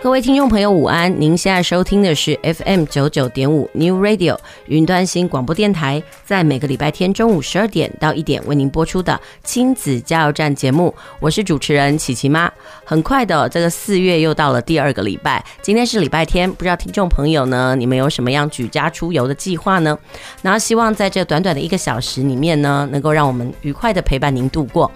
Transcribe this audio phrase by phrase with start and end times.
[0.00, 1.20] 各位听众朋友，午安！
[1.20, 10.94] 您现在收听的是 FM 九九点五 New Radio 云端新广播电台，在每个礼拜天中午十二点到一点为您播出的亲子加油站节目。
[11.18, 12.48] 我是主持人琪琪妈。
[12.84, 19.98] 很快的，这个四月又到了第二个礼拜，今天是礼拜天，不知道听众朋友呢，你们有什么样举家出游的计划呢？
[20.42, 24.88] 然后希望在这短短的一个小时里面呢，能够让我们愉快的陪伴您度过。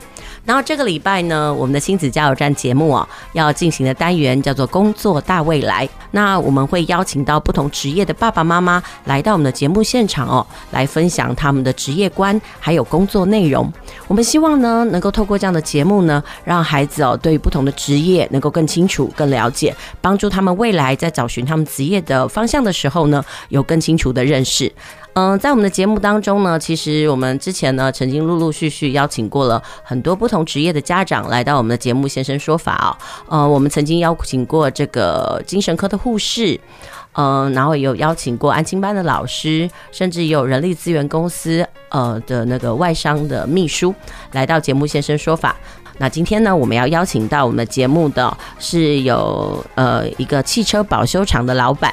[0.45, 5.89] 然后这个礼拜呢，我们的亲子加油站节目哦，要进行的单元叫做“工作大未来”。
[6.11, 13.73] 那我们会邀请到不同职业的爸爸妈妈来到我们的节目现场哦，来分享他们的职业观还有工作内容。
[14.09, 24.71] 我们希望呢，能够透过这样的节目呢，让孩子哦，对于不同的职业能够更清楚、更了解，帮助他们未来在找寻他们职业的方向的时候呢，有更清楚的认识。
[25.15, 32.97] 嗯，在我们的节目当中呢，其实我们之前呢，曾经陆陆续续邀请过了很多不同职业的家长来到我们的节目现身说法
[33.29, 33.37] 哦。
[33.37, 36.59] 呃，我们曾经邀请过这个精神科的护士，
[37.13, 43.95] 嗯，然后也有邀请过安亲班的老师，甚至也有人力资源公司呃的那个外商的秘书
[44.33, 45.55] 来到节目现身说法。
[45.99, 51.93] 那今天呢，我们要邀请到我们的节目的是有呃一个汽车保修厂的老板。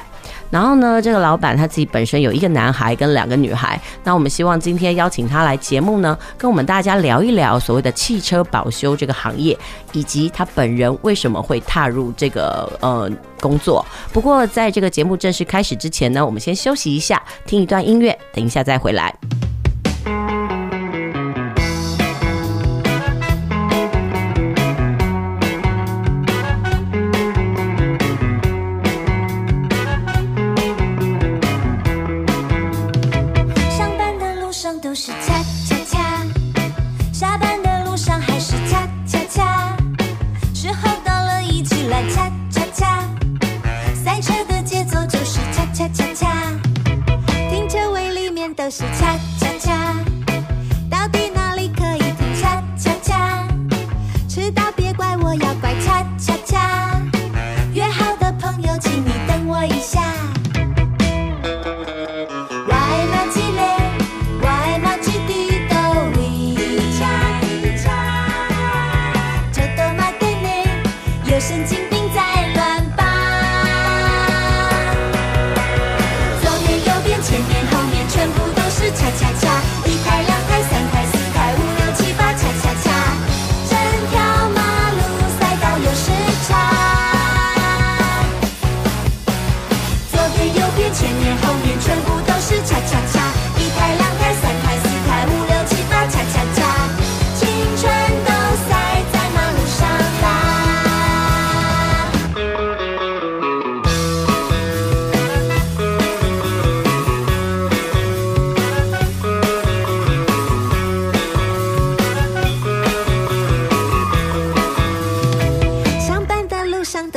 [0.50, 3.80] 然后呢，这个老板他自己本身有一个男孩跟两个女孩。
[4.02, 9.56] 那我们希望今天邀请他来节目呢，跟我们大家聊一聊所谓的汽车保修这个行业，
[9.92, 13.84] 以及他本人为什么会踏入这个呃工作。
[14.12, 19.14] 不过在这个节目正式开始之前呢，我们先休息一下，听一段音乐，等一下再回来。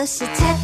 [0.05, 0.62] 前面后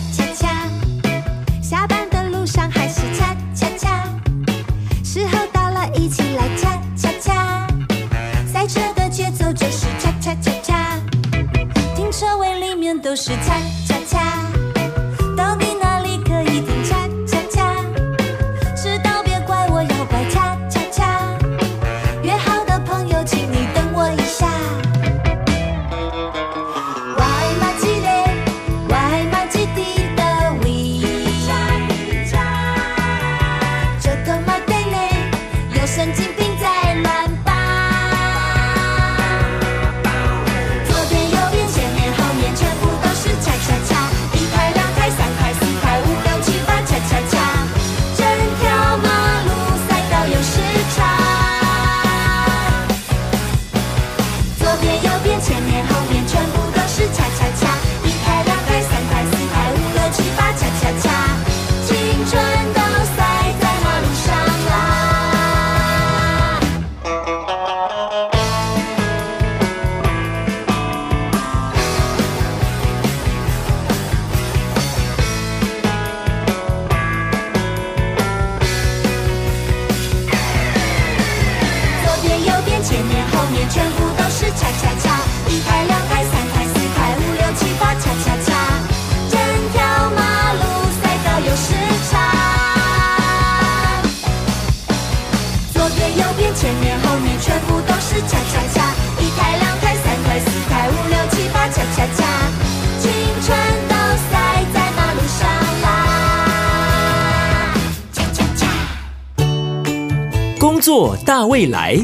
[110.79, 111.99] 工作大未来，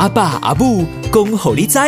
[0.00, 1.78] 阿爸阿母恭候你知。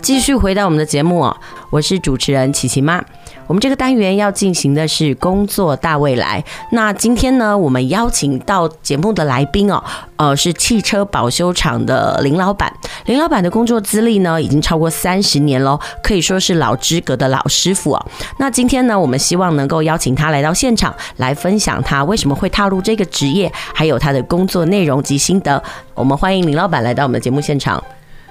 [0.00, 1.30] 继续回到我们的节目，
[1.68, 3.04] 我是主持人琪琪妈。
[3.50, 6.44] 我们这个单元要进行的是工作大未来。
[6.70, 9.82] 那今天呢，我们邀请到节目的来宾哦，
[10.14, 12.72] 呃，是汽车保修厂的林老板。
[13.06, 18.06] 林老板的工作资历呢，已经超过三十年喽，可以说是老资格的老师傅哦。
[18.38, 25.60] 那今天呢，我们希望能够邀请他来到现场，来分享他为什么会踏入这个职业，还有他的工作内容及心得。
[25.94, 27.82] 我们欢迎林老板来到我们的节目现场。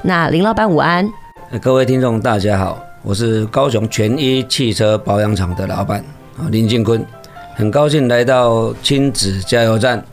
[0.04, 1.06] 那林老板午安。
[1.62, 6.04] 各位听众，大家好，我是高雄全一汽车保养厂的老板
[6.38, 7.04] 啊林进坤，
[7.56, 10.04] 很高兴来到亲子加油站。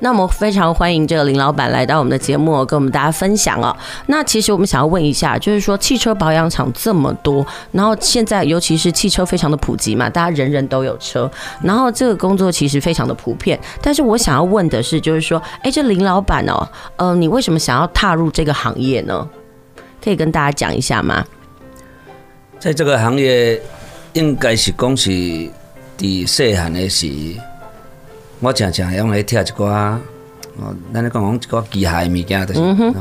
[0.00, 3.76] 那我们非常欢迎这个林老板来到我们的节目，跟我们大家分享哦。
[4.06, 11.30] 那其实我们想要问一下，就是说汽车保养厂这么多，然后现在尤其是汽车非常的普及嘛，大家人人都有车，
[11.62, 13.56] 然后这个工作其实非常的普遍。
[13.80, 19.28] 但是我想要问的是，就是说，哎，这林老板哦，呃，你为什么想要踏入这个行业呢？
[20.02, 21.24] 可以跟大家讲一下吗？
[22.62, 23.60] 在这个行业，
[24.12, 25.10] 应该是讲是
[25.98, 27.10] 伫细汉的时，
[28.38, 32.60] 我常常用来听一寡，哦，咱咧讲讲一寡机械物件，就是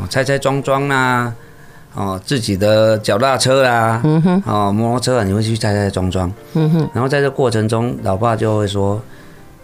[0.10, 1.32] 拆拆装装啦，
[1.94, 9.00] 哦，自己的脚踏车啦，嗯，哦，摩托车啊，你会去拆拆装装，嗯，然后在这过程中，老爸就会说，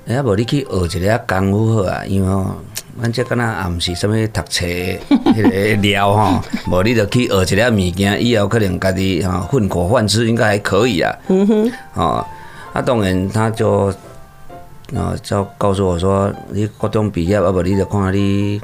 [0.07, 2.55] 哎呀，无你去学一个功夫好啊，因为哦。
[3.01, 5.44] 咱这敢若也毋是啥物读册 迄
[5.75, 6.41] 个料吼，
[6.71, 11.13] 无你着去学一个物件，以后可能家己吼混口饭吃应该还可以啊。
[11.27, 12.25] 嗯哼，哦，
[12.73, 13.94] 啊当然他就
[14.95, 18.59] 啊就告诉我说，你高中毕业啊无你着看你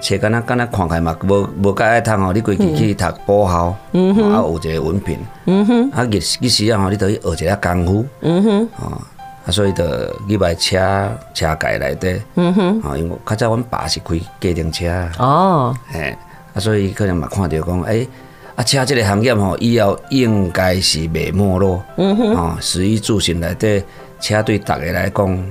[0.00, 9.02] 册敢若敢若看起来嘛，无无介爱读吼，你规矩去读补校，嗯哼，啊有一个文凭，嗯哼，啊日日时啊吼，你着去学一个功夫，嗯哼，哦。
[9.44, 9.84] 啊，所以就
[10.28, 10.78] 入来车
[11.34, 14.86] 车界内底，嗯哼，啊，因为较早阮爸是开家庭车，
[15.18, 16.16] 哦，哎，
[16.54, 18.08] 啊，所以可能嘛看到讲，诶、欸，
[18.54, 23.82] 啊，车这个行业吼，以后应该是袂没落，嗯哼，啊，食衣住行内底，
[24.20, 25.44] 车对大家来讲，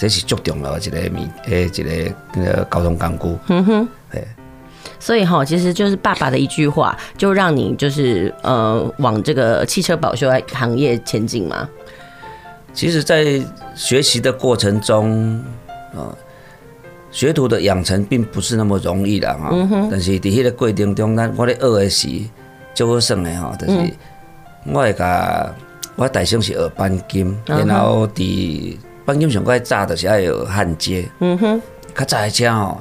[0.00, 4.24] 这是足重要的一个物，诶，一个那个交通工具，嗯哼，哎，
[4.98, 11.68] 所以哈，其实就是爸爸的一句话，就让你就是呃，往这个汽车保修行业前进嘛。
[12.78, 13.42] 其实，在
[13.74, 15.42] 学习的过程中，
[15.92, 16.14] 啊，
[17.10, 19.50] 学徒的养成并不是那么容易的哈。
[19.90, 22.08] 但是，在迄个过程中，咱我咧学的是
[22.74, 23.92] 就好算的哈，就是
[24.64, 25.52] 我会甲
[25.96, 31.04] 我大声是学鈑金，然后伫鈑金上过早的是爱学焊接。
[31.18, 31.60] 嗯哼，
[31.96, 32.80] 较早的车吼，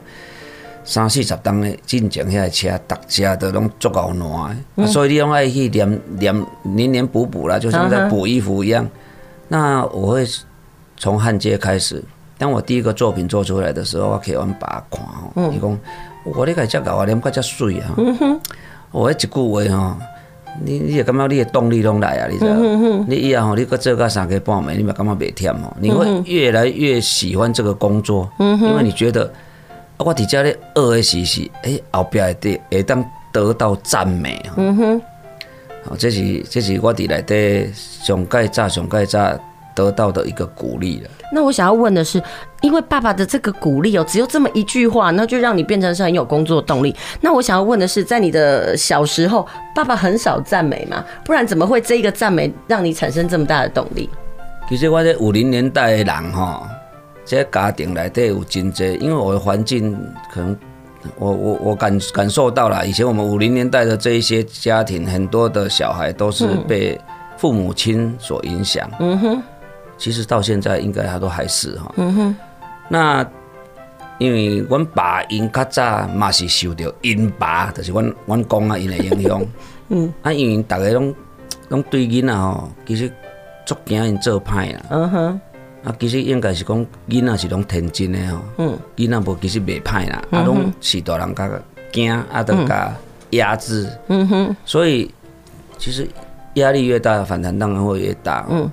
[0.83, 8.87] 三四十吨的进前遐车，逐车都拢足够烂，所以你拢爱去黏黏黏黏补补啦，就像在补衣服一样。
[9.47, 10.27] 那我会
[10.97, 12.04] 从焊接开始。
[12.37, 15.49] 当我第一个作品做出来的时候，我可以往把看哦。
[15.51, 15.80] 你讲
[16.23, 17.95] 我咧个只搞啊，连个只水啊。
[18.92, 19.97] 我一句话吼，
[20.63, 22.27] 你你也感觉你的动力拢来啊？
[22.30, 22.54] 你知道？
[23.07, 25.75] 你以后你搁做个三个半暝，你嘛感觉袂忝哦？
[25.80, 29.31] 你会越来越喜欢这个工作，因为你觉得
[29.97, 34.54] 我底下咧学的是是，哎，后边会得会当得到赞美啊。
[35.97, 39.37] 这是这是我伫内底上盖炸上盖炸
[39.75, 41.09] 得到的一个鼓励了。
[41.31, 42.21] 那我想要问的是，
[42.61, 46.95] 因为爸爸的这个鼓励哦，只有这么一句话，那就让你变成是很有工作动力。
[47.21, 51.03] 那我想要问的是，在你的小时候，爸爸很少赞美嘛？
[51.23, 54.09] 不然怎么会这一个赞美让你产生这么大的动力？
[54.67, 56.67] 其实我这五零年代的人哈，
[57.23, 59.95] 这家庭内底有真济，因为我的环境
[60.31, 60.57] 可能。
[61.18, 66.99] 我我我感感受到了，以前我们五零年代的这一些家庭，很多的小孩都是被
[67.37, 68.90] 父母亲所影响。
[68.99, 69.44] 嗯哼，
[69.97, 71.94] 其实到现在应该他都还是哈。
[71.97, 72.35] 嗯哼，
[72.90, 73.26] 那
[74.18, 79.45] 因为阮爸因较早嘛是受到因爸，就是阮阮公啊因的影响。
[79.90, 81.14] 嗯，啊因为大家拢
[81.69, 83.11] 拢对囡仔吼，其实
[83.66, 84.81] 足惊因做歹啦。
[84.90, 85.42] 嗯哼。
[85.87, 91.49] 啊，其实应该是讲囡仔是拢天真的吼，囡仔无其实袂歹啦，啊，拢是大人较
[91.94, 92.94] 惊，啊，都较
[93.29, 95.09] 压制，嗯哼，所以
[95.77, 96.06] 其实
[96.56, 98.69] 压力越大，反弹当然会越大，嗯，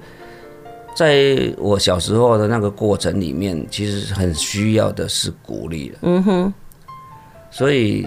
[0.96, 5.98] 在我小时候的那个过程里面，其实很需要的是鼓励的。
[6.02, 6.54] 嗯哼。
[7.50, 8.04] 所以，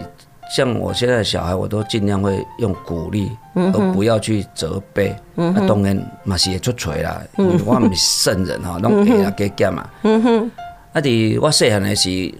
[0.49, 5.15] 像我现在的小孩，我都尽量会用鼓励，而不要去责备。
[5.35, 5.53] 嗯。
[5.53, 9.89] 啊，当然嘛是会出锤啦，因为我唔是圣人哈，拢会啊加减嘛。
[10.03, 10.51] 嗯哼。
[10.93, 12.33] 啊，伫我细汉的时，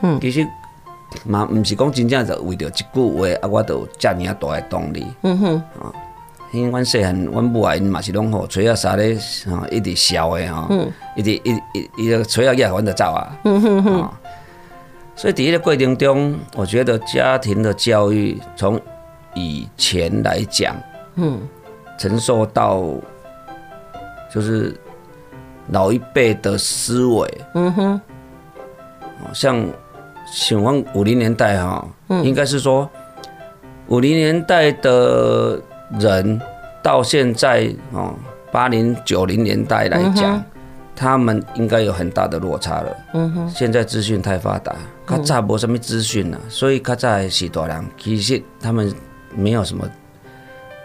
[0.00, 0.46] 嗯，其实
[1.24, 5.06] 嘛唔是讲真正就为着一句话，啊，我都有这么大的动力。
[5.22, 5.56] 嗯哼。
[5.80, 5.92] 啊。
[6.52, 9.16] 因为阮细汉，阮母啊，因嘛是拢好吹啊啥咧，
[9.48, 10.68] 吼，一直笑诶吼，
[11.16, 13.34] 一直一一一个吹啊，阮就走啊。
[13.44, 14.10] 嗯哼哼。
[15.14, 18.80] 所以，第一个过程中，我觉得家庭的教育从
[19.34, 20.76] 以前来讲，
[21.16, 21.40] 嗯，
[21.98, 22.82] 承受到
[24.32, 24.74] 就是
[25.68, 28.00] 老一辈的思维，嗯哼。
[29.32, 29.64] 像
[30.32, 32.88] 请问五零年代哈，应该是说
[33.88, 35.60] 五零年代的。
[36.00, 36.40] 人
[36.82, 38.14] 到现在哦，
[38.50, 40.44] 八零九零年代来讲，嗯、
[40.94, 42.96] 他们应该有很大的落差了。
[43.14, 44.74] 嗯哼，现在资讯太发达，
[45.08, 48.94] 较早无什么资讯了，所以较早的时代人其实他们
[49.34, 49.88] 没有什么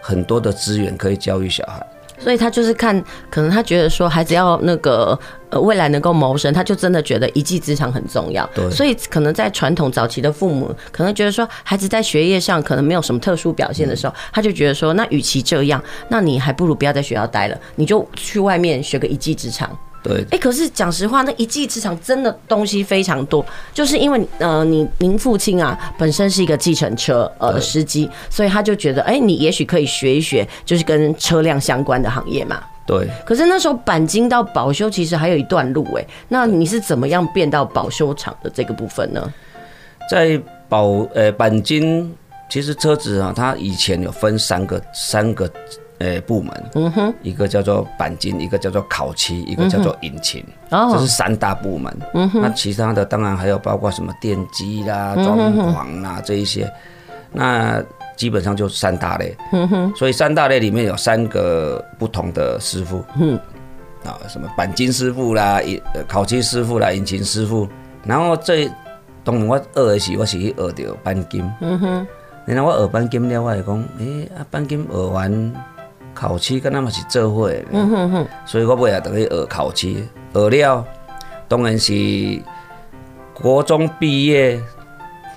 [0.02, 1.86] 很多的资源可以教育小孩。
[2.20, 3.00] 所以他就是看，
[3.30, 5.16] 可能他觉得说孩子要那个
[5.50, 8.44] 呃未来能够谋生，他就真的觉得一技之长很重要。
[8.52, 19.70] 对，所以可能在传统早期的父母，可能觉得说孩子在学业上可能没有什么特殊表现的时候，他就觉得说，那与其这样，那你还不如不要在学校待了，你就去外面学个一技之长。
[20.08, 32.62] 对，哎，可是讲实话，那一技之长真的东西非常多，就是因为呃，你您父亲啊本身是一个计程车呃司机，所以他就觉得，哎，你也许可以学一学，就是跟车辆相关的行业嘛。
[32.86, 33.06] 对。
[33.26, 39.30] 可是那时候钣金到保修其实还有一段路哎，那你是怎么样变到保修厂的这个部分呢？
[40.10, 42.10] 在保呃钣金，
[42.48, 45.50] 其实车子啊，它以前有分三个三个。
[45.98, 51.92] 诶，部门，嗯哼，一个叫做钣金，一个叫做烤漆，一个叫做引擎，哦，这是三大部门。
[52.14, 56.72] 嗯哼，那其他的当然还有包括什么电机啦、装潢啦这一些，
[57.32, 57.82] 那
[58.16, 59.36] 基本上就三大类。
[59.52, 63.04] 嗯哼，所以三大类里面有三个不同的师傅。
[63.18, 63.36] 嗯，
[64.04, 67.68] 啊，什么钣金师傅啦，引烤漆师傅啦，引擎师傅。
[68.04, 68.70] 然后这
[69.24, 71.52] 当然我学的时候，我是去学着钣金。
[71.60, 72.06] 嗯哼，
[72.44, 75.52] 然后我学钣金了，我会讲，诶，啊，钣金学完。
[76.14, 80.84] 烤漆跟他们是做伙，嗯哼哼，所以我尾下就去学烤漆，学了
[81.46, 81.92] 当然是
[83.32, 84.60] 国中毕业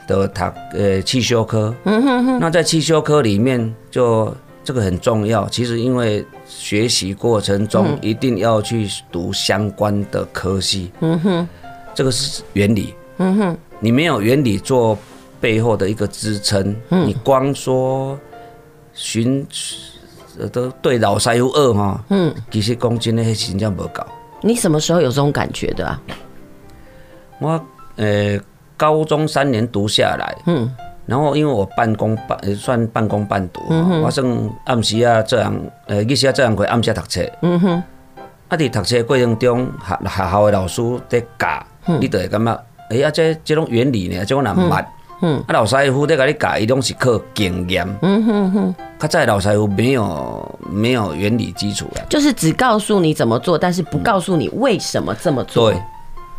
[0.08, 11.48] 的读呃汽修科，嗯哼哼，那在汽修科里面就这个很重要，其实因为学习过程中一定要去读相关的科系，嗯哼，
[11.94, 14.98] 这个是原理，嗯哼，你没有原理做
[15.40, 18.18] 背后的一个支撑，你光说
[18.94, 19.46] 寻。
[20.52, 24.04] 都对老师傅学哈，嗯，其实讲真的，那真正无够。
[24.42, 26.02] 你什么时候有这种感觉的啊？
[27.40, 28.40] 我呃，
[28.78, 30.70] 高中三年读下来，嗯，
[31.06, 34.26] 然后因为我半工半算半工半读，嗯，我算
[34.66, 35.54] 暗时啊这样，
[35.88, 37.84] 呃，日时啊这样会暗时读册，嗯哼，
[38.48, 41.66] 啊，伫读册过程中，学学校的老师在教，
[42.00, 44.86] 你就会感觉，哎呀，这这种原理呢，这种难办。
[45.24, 47.88] 嗯，啊，老师傅在给你教，伊拢是靠经验。
[48.01, 55.72] 嗯哼哼，他在老师傅没有没有原理基础的，就是只告诉你怎么做，但是不告诉你为什么这么做。
[55.72, 55.80] 对，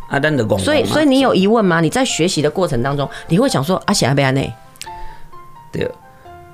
[0.09, 0.59] 啊，咱的讲。
[0.59, 1.79] 所以，所以你有疑问吗？
[1.79, 4.53] 你在学习的过程当中，你会想说啊，写阿贝安内？
[5.71, 5.89] 对，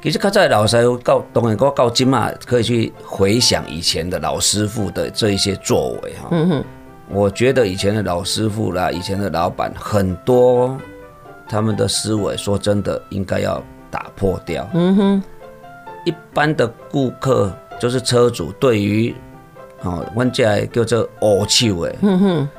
[0.04, 6.28] 其实他在老师傅告，当然我告今嘛，可以去回想以前的老师傅的这一些作为哈。
[6.30, 6.64] 嗯哼，
[7.10, 10.78] 我觉得以前的老师傅啦，以前的老板很多。
[11.50, 14.70] 他们的思维，说真的，应该要打破掉。
[14.74, 15.24] 嗯哼，
[16.06, 19.16] 一般的顾客就是车主，对于
[19.82, 21.94] 哦，我们这叫做恶趣味。
[22.02, 22.50] 嗯哼，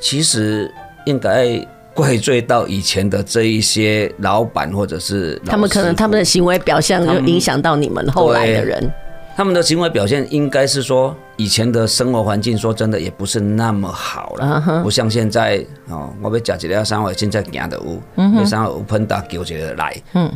[0.00, 0.72] 其实
[1.04, 8.90] 应该怪罪到以前的这一些老板或者是他们可能他们的行为表现就影响到你们后来的人。
[9.36, 20.30] 他们的行为表现应该是说，以前的生活环境说真的也不是那么好了，不像现在哦，我要吃一个三块，现在行得有，那三块有喷打叫一个来，嗯，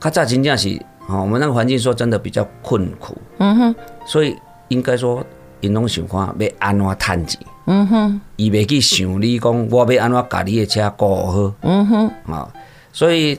[0.00, 3.74] 较早真正是哦，我们那个环境说真的比较困苦，嗯哼，
[4.06, 4.34] 所以
[4.68, 5.22] 应该说，
[5.60, 12.48] 因拢想看要安怎赚钱，嗯哼，伊袂去想你讲我要安怎把你的车过好，嗯哼，啊，
[12.94, 13.38] 所以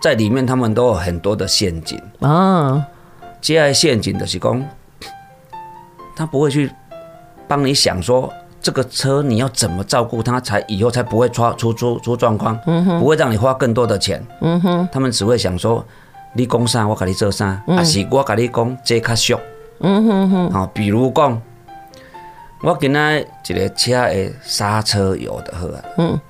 [0.00, 2.00] 在里面他们都有很多的陷阱。
[2.20, 2.82] 啊。
[3.40, 4.64] 接下来陷阱就是讲，
[6.18, 6.68] 他不会去
[7.46, 8.28] 帮你想说
[8.60, 12.58] 这个车你要怎么照顾它，才以后才不会出出出出状况，
[12.98, 14.20] 不会让你花更多的钱。
[14.90, 15.84] 他们只会想说，
[16.32, 19.38] 你讲啥我给你做啥，还是我跟你讲这较俗。
[20.50, 21.40] 好，比如讲，
[22.64, 26.20] 我今仔一个车的刹车油就好啊，嗯，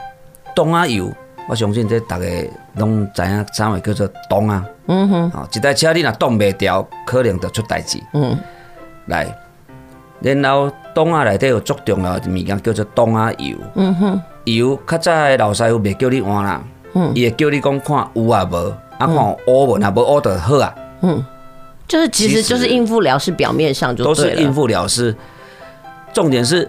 [0.55, 1.11] 挡仔油，
[1.49, 2.27] 我相信这大家
[2.75, 7.99] 拢知影啥话叫做挡啊，嗯哼，哦，一台车你若挡袂牢，可能就出代志。
[8.13, 8.39] 嗯，
[9.07, 9.27] 来，
[10.21, 16.63] 然后挡仔内底有足重要的物件叫做挡仔油，嗯哼，油较早的老师傅袂叫你换啦，
[16.95, 18.57] 嗯，伊会叫你讲看有啊无，
[18.99, 21.25] 啊看乌无，若无乌就好啊，嗯，
[21.87, 25.15] 就是其实就是应付了事，表面上就都是应付了事。
[26.13, 26.69] 重点是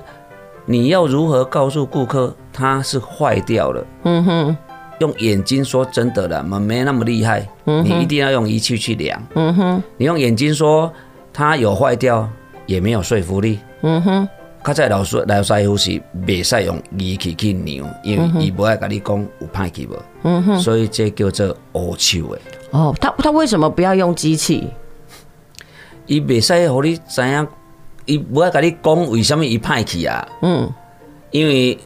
[0.66, 3.84] 你要如何告诉顾客它是坏掉了？
[4.04, 4.58] 嗯哼，
[5.00, 7.48] 用眼睛说真的了，没没那么厉害。
[7.66, 9.20] 嗯，你一定要用仪器去量。
[9.34, 10.92] 嗯哼，你用眼睛说
[11.34, 12.30] 它有坏掉，
[12.70, 13.60] 也没有说服力。
[13.82, 14.28] 嗯哼，
[14.64, 19.98] 较早老师老师傅是袂使用仪器去量，因为伊不爱甲你讲有歹去无。
[20.24, 22.42] 嗯哼，所以这叫做乌手的。
[22.70, 24.70] 哦，他他为什么不要用机器？
[26.06, 27.48] 伊袂使互你知影。
[28.06, 30.28] 伊不爱甲你讲为什么伊歹去啊？
[30.42, 30.72] 嗯，
[31.32, 31.78] 因为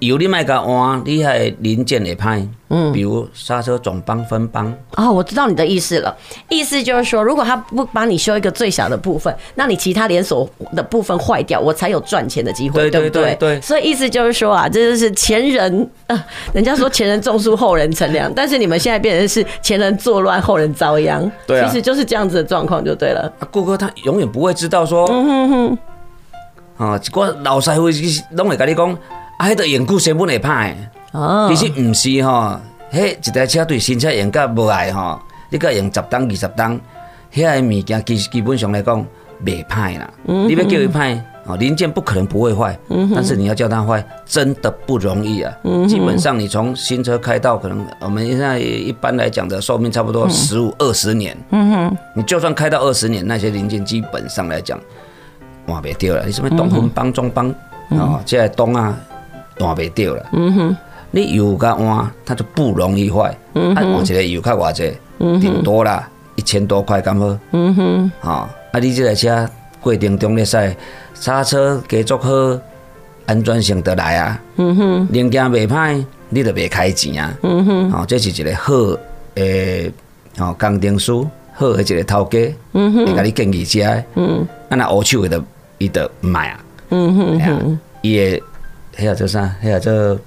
[0.00, 2.46] 油你卖甲换，你还零件会歹。
[2.70, 4.74] 嗯，比如刹车总泵分泵。
[4.94, 6.14] 哦，我知道你的意思了。
[6.50, 13.34] 意思就是说，如果他不帮你修一个最小的部分，那你其他连锁的部分坏掉，我才有赚钱的机会，对不对？
[13.36, 13.60] 对，对。
[13.62, 21.30] 所以意思就是说啊，这就是前人，呃，人家说前人种树，后人乘凉，但是你们现在变成是前人作乱，后人遭殃。
[21.46, 23.32] 对啊，其实就是这样子的状况就对了。
[23.50, 25.78] 顾客他永远不会知道说，嗯哼哼，
[26.86, 27.88] 啊，我老师傅
[28.32, 28.98] 拢会跟你讲。
[29.38, 30.74] 啊，迄个用具成本会歹，
[31.48, 32.60] 其实毋是吼，
[32.92, 36.78] 迄一台车对新车用甲无碍吼，你甲用十档二十档，
[37.32, 39.00] 遐个物件基基本上来讲
[39.44, 40.10] 袂歹啦。
[40.24, 42.76] 你要叫伊歹，哦，零件不可能不会坏，
[43.14, 45.56] 但是你要叫它坏，真的不容易啊。
[45.88, 51.36] 基本上你从新车开到可能我们现在一般来讲的寿命差不多十五二十年，
[52.12, 54.80] 你就算开到二十年，那些零件基本上来讲
[55.64, 56.26] 换袂掉了。
[56.26, 57.48] 你什么东风帮中帮
[57.90, 58.98] 啊，这个东啊。
[59.58, 60.76] 换袂掉了，嗯哼，
[61.10, 63.36] 你油甲换，它就不容易坏。
[63.54, 67.38] 嗯，换一个油较偌济，顶多啦一千多块咁好。
[67.52, 69.48] 嗯哼，啊，啊，你这台车
[69.80, 70.76] 过程中咧使
[71.14, 72.30] 刹车加足好，
[73.26, 74.40] 安全性得来啊。
[74.56, 77.34] 嗯哼，零件袂歹，你就袂开钱啊。
[77.42, 78.72] 嗯哼，哦，这是一个好
[79.34, 79.90] 诶，
[80.38, 81.12] 哦，工程师
[81.54, 84.04] 好诶一个头家，嗯哼，会甲你建议车。
[84.14, 85.42] 嗯，啊那乌手的
[85.78, 86.60] 伊就唔卖啊。
[86.90, 88.42] 嗯哼哼，伊诶。
[88.98, 89.54] 还有这啥？
[89.62, 90.18] 还有这，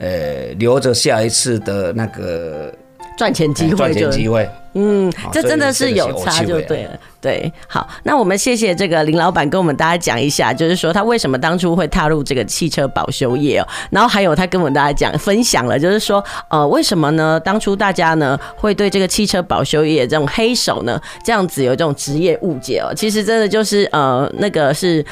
[0.00, 2.70] 呃，留着下一次的那个
[3.16, 4.46] 赚钱机会，赚钱机会。
[4.74, 6.90] 嗯，这真的是有差就对了。
[7.22, 13.66] 对，好，那我们谢谢这个林老板跟我们大家讲一下，就是说他为什么当初会踏入这个汽车保修业哦。
[13.90, 17.40] 然后还有他跟我们大家讲分享了，就是说呃，为什么呢？
[17.40, 22.92] 当初大家呢会对这个汽车保修业这种黑手呢这样子有这种职业误解哦？
[22.94, 25.02] 其实真的就是呃，那个是。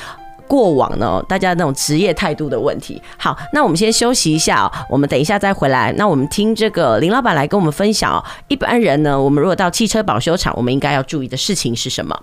[0.49, 3.01] 过往呢，大家那种职业态度的问题。
[3.17, 5.95] 好，那我们先休息一下哦，我们等一下再回来。
[5.97, 8.25] 那我们听这个林老板来跟我们分享哦。
[8.49, 12.19] 一般人呢，我们如果到汽车保修厂，我们应该要注意的事情是什么？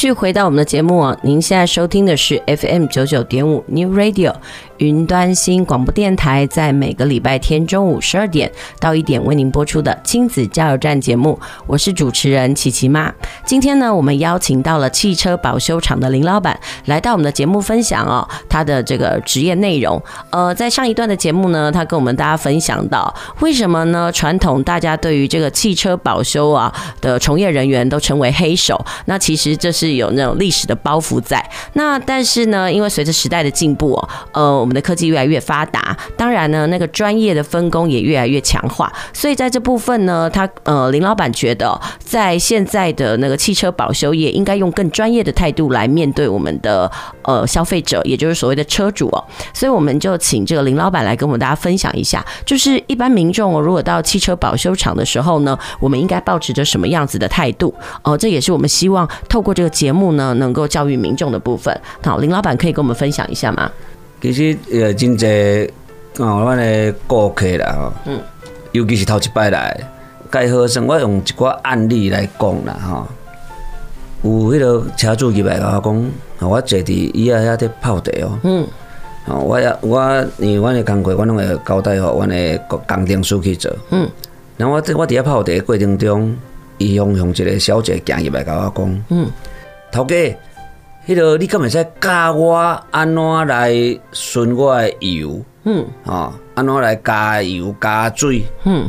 [0.00, 4.34] 继续回到我们的节目啊，您现在收听的是 FM 九九点五 New Radio。
[4.80, 13.12] 云端新广播电台在每个礼拜天中午十二点到一点为您播出的亲子加油站节目，我是主持人琪琪妈。
[13.44, 20.02] 今天呢，我们邀请到了汽车保修厂的林老板来到我们的节目分享哦，他的这个职业内容。
[20.30, 24.10] 呃，在上一段的节目呢，他跟我们大家分享到，为什么呢？
[24.10, 31.46] 传统大家对于这个汽车保修啊的从业人员都称为黑手，那其实这是有那种历史的包袱在。
[31.74, 34.69] 那但是呢，因为随着时代的进步哦，呃。
[34.70, 46.88] 我们的科技越来越发达，当然呢，那个专业的分工也越来越强化，所以在这部分呢，他呃林老板觉得，在现在的那个汽车保修业，应该用更专业的态度来面对我们的
[47.22, 49.24] 呃消费者，也就是所谓的车主哦。
[49.52, 57.74] 所以我们就请这个林老板来跟我们大家分享一下，就是一般民众如果到汽车保修厂的时候呢，我们应该抱持着什么样子的态度？
[58.04, 61.76] 哦、这也是我们希望透过这个节目呢，能够教育民众的部分。
[62.04, 63.68] 好，林老板可以跟我们分享一下吗？
[64.20, 65.68] 其实呃，真侪
[66.18, 68.20] 哦，阮的顾客啦吼，嗯，
[68.72, 69.74] 尤其是头一摆来，
[70.30, 73.06] 该好生，我用一寡案例来讲啦吼。
[74.22, 76.10] 有迄个车主入来甲我讲，
[76.50, 78.66] 我坐伫伊遐遐伫泡茶哦，嗯，
[79.26, 84.06] 哦，我也我因为阮的工课，阮拢会交代互阮的工程师去做，嗯，
[84.58, 86.36] 然后我我伫遐泡茶过程中，
[86.76, 89.30] 伊用用一个小姐行入来甲我讲，嗯，
[89.90, 90.14] 头家。
[91.10, 92.56] 迄个，你敢会使教我
[92.92, 93.74] 安怎来
[94.12, 95.42] 顺我的油？
[95.64, 98.44] 嗯，哦，安怎来加油加水？
[98.62, 98.88] 嗯，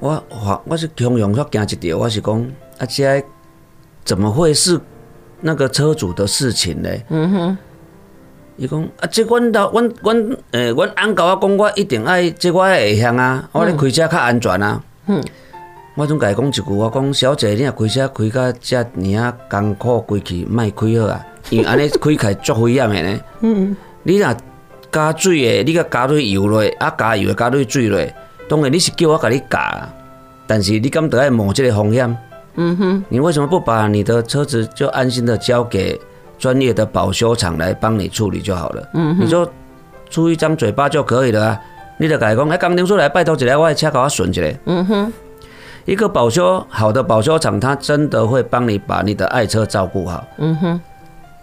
[0.00, 2.44] 我我我是常用煞惊一条，我是讲
[2.78, 3.24] 啊，这
[4.04, 4.80] 怎么会是
[5.40, 6.90] 那个车主的事情呢？
[7.10, 7.58] 嗯哼，
[8.56, 14.82] 伊讲啊，这阮到阮阮诶，阮翁甲我讲，我一定爱这我会晓啊，我咧开车较安全啊。
[15.06, 15.22] 嗯。
[15.96, 23.20] 我总甲伊讲一句，我讲小姐，你若开车开到遮尔啊艰苦，归去莫开好啊，因为 安尼开起来足危险的呢。
[23.42, 24.34] 嗯，你若
[24.90, 28.04] 加水的，你甲加对油落，啊加油加对水落，
[28.48, 29.88] 当然你是叫我甲你加，
[30.48, 32.16] 但是你敢得爱冒这个风险？
[32.56, 36.00] 嗯哼，你为什么不把你的车子就安心的交给
[36.38, 38.88] 专业的保修厂来帮你处理就好了？
[38.94, 39.48] 嗯哼，你就
[40.10, 41.60] 出一张嘴巴就可以了啊。
[41.98, 44.42] 你就甲伊讲，哎，工程出来拜托一下，我的车给我顺一下。
[44.66, 45.12] 嗯哼。
[45.84, 50.24] 一个保修好的保修厂，他真的会帮你把你的爱车照顾好。
[50.38, 50.80] 嗯哼，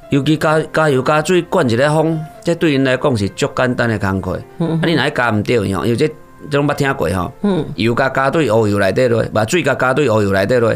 [0.10, 4.40] 尤其加加油加水灌一个风，这对人来讲是足简单的工课。
[4.58, 5.86] 嗯，啊，你哪会加唔对吼？
[5.86, 6.08] 因为这
[6.50, 7.32] 这种捌听过吼。
[7.44, 10.74] 嗯，油加加对乌油内底落，把水加加对乌油内底落。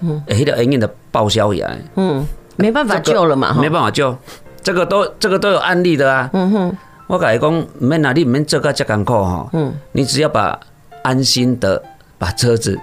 [0.00, 1.70] 嗯，诶，迄个永远的报销呀。
[1.94, 3.56] 嗯，没办法救了嘛。
[3.60, 4.16] 没办法救，
[4.60, 6.28] 这个都这个都有案例的啊。
[6.32, 9.48] 嗯哼，我甲你讲，唔免哪里唔免做个这艰苦哈。
[9.52, 10.58] 嗯，你只要把
[11.02, 11.80] 安心的
[12.18, 12.76] 把车子。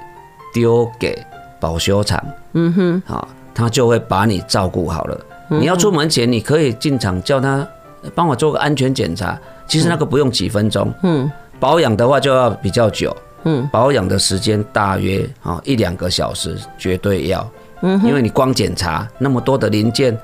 [0.54, 1.18] 丢给
[1.60, 5.20] 保修厂，嗯哼，好，他就会把你照顾好了。
[5.50, 7.68] 你要出门前，你可以进厂叫他
[8.16, 9.38] 帮我做个安全检查。
[9.68, 17.50] 其实那个不用几分钟，嗯，保养的话就要比较久，嗯，保养的时间大约啊一两个小时，绝对要，
[17.82, 20.18] 嗯，因为你光检查那么多的零件，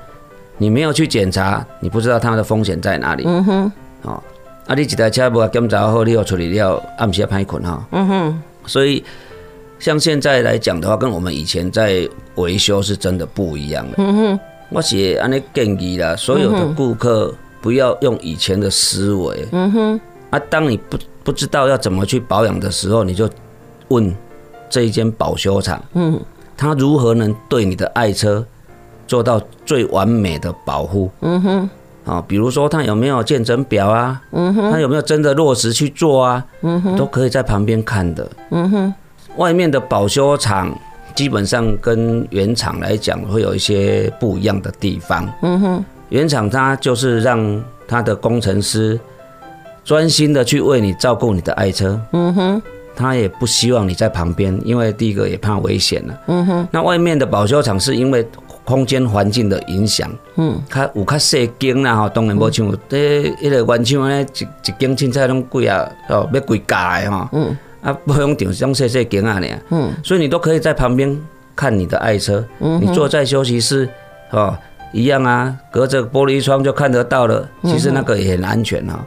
[0.56, 4.22] 你没有去检查，你不知道它的风险在哪里，嗯哼，啊，
[4.66, 9.04] 啊，你一台车无检查好，你又处理掉，暗时歹困哈，嗯哼，所以。
[9.78, 13.94] 像现在来讲的话，跟我们以前在维修是真的不一样的。
[13.98, 19.46] 嗯哼，我是安尼建议啦，所有的顾客不要用以前的思维。
[19.52, 23.30] 嗯哼，啊，当你不不知道要怎么去保养的时候，你就
[23.88, 24.12] 问
[24.68, 26.20] 这一间保修厂，嗯，
[26.56, 28.44] 他如何能对你的爱车
[29.06, 31.08] 做到最完美的保护？
[31.20, 31.70] 嗯哼，
[32.04, 34.20] 啊，比如说他有没有见诊表啊？
[34.32, 36.44] 嗯哼，他有没有真的落实去做啊？
[36.62, 38.28] 嗯哼，都可以在旁边看的。
[38.50, 38.94] 嗯哼。
[39.38, 40.76] 外面的保修厂
[41.14, 45.28] 基本上跟原厂来讲会有一些不一样的地方。
[45.42, 48.98] 嗯哼，原厂它就是让他的工程师
[49.84, 52.00] 专心的去为你照顾你的爱车。
[52.12, 52.62] 嗯哼，
[52.96, 56.20] 他也不希望你在旁边，因为第一个也怕危险了。
[56.26, 58.26] 嗯哼，那外面的保修厂是因为
[58.64, 60.10] 空间环境的影响。
[60.34, 67.28] 嗯，它有较细间啦，哈，当然无像这一个原厂呢，一一间凊彩拢贵啊，哦，要贵价的哈。
[67.32, 67.56] 嗯。
[67.82, 71.18] 啊，不用顶上细细间啊，你嗯，所以你都可以在旁边
[71.54, 73.88] 看你的爱车，嗯，你坐在休息室，
[74.30, 74.56] 哦，
[74.92, 79.04] 一样啊，隔着玻璃窗就看得到了，其实那个也很安全哈。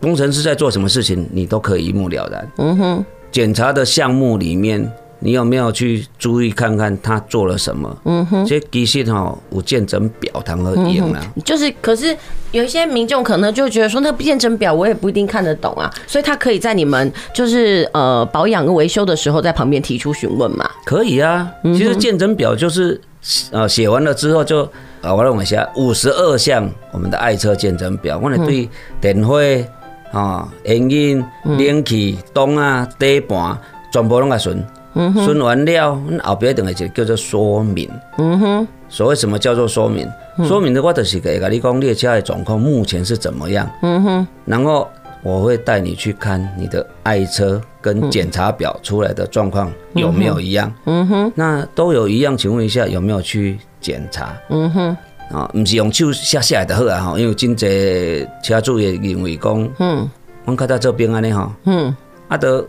[0.00, 3.04] 工程师在做什么事情，你都可以一目了然，嗯哼。
[3.30, 4.92] 检查的项目里面，
[5.24, 7.96] 你有没有去注意看看他做了什么？
[8.04, 11.20] 嗯哼，这其实哈有健诊表堂而用啊。
[11.44, 12.16] 就是，可是
[12.50, 20.68] 有一些民众可能就觉得说，那个健诊表我也不一定看得懂啊，所以他可以在你们就是呃保养跟维修的时候，在旁边提出询问嘛。
[20.84, 23.00] 可以啊，其实健诊表就是
[23.52, 24.64] 呃写完了之后就
[25.00, 28.68] 啊，我认为一下五十二项我们的爱车健诊表，我们对
[29.00, 29.40] 电火
[30.10, 33.56] 啊、原因、冷气、档啊、底盘
[33.92, 34.62] 全部拢个顺。
[34.94, 37.88] 嗯，顺完了，后边等个就叫做说明。
[38.18, 40.06] 嗯哼，所谓什么叫做说明？
[40.46, 43.68] 说明的话就是给个你讲列车的状况目前是怎么样。
[43.82, 44.86] 嗯哼，然后
[45.22, 50.72] 我会带你去看你的爱车跟检查表出来的状况有没有一样。
[50.84, 54.34] 嗯哼，那都有一样，请问一下有没有去检查？
[54.50, 54.96] 嗯哼，
[55.30, 60.10] 啊，不是用手写下来的好啊哈，因为真济车主也认为讲，嗯，
[60.44, 61.96] 我看到这边安尼哈，嗯，
[62.28, 62.62] 啊都。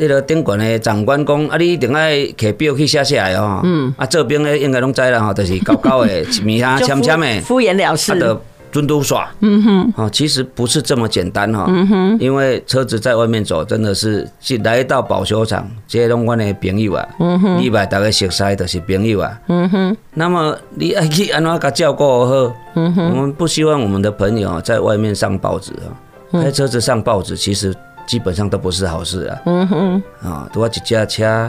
[0.00, 3.60] 那个顶悬的长官讲，啊，你一定爱摕表去写下来哦。
[3.62, 3.92] 嗯。
[3.98, 8.12] 啊，这边的应该拢知啦吼，就是高高的、 名下签签的，敷衍了事。
[8.12, 8.40] 啊，的
[8.72, 9.28] 准都耍。
[9.40, 9.92] 嗯哼。
[9.96, 11.66] 哦，其实不是这么简单哈。
[11.68, 12.16] 嗯哼。
[12.18, 17.06] 因为车子在外面走，真的是是来到保修厂，这些拢阮的朋友啊。
[17.18, 17.60] 嗯哼。
[17.60, 19.38] 礼拜大家熟悉都是朋友啊。
[19.48, 19.96] 嗯哼。
[20.14, 22.54] 那么你爱去安怎甲照顾好？
[22.76, 23.10] 嗯哼。
[23.10, 25.92] 我们不希望我们的朋友在外面上报纸啊，
[26.40, 27.74] 开车子上报纸，其实。
[28.10, 29.38] 基本上都不是好事啊！
[29.46, 31.48] 嗯哼，啊，我一架车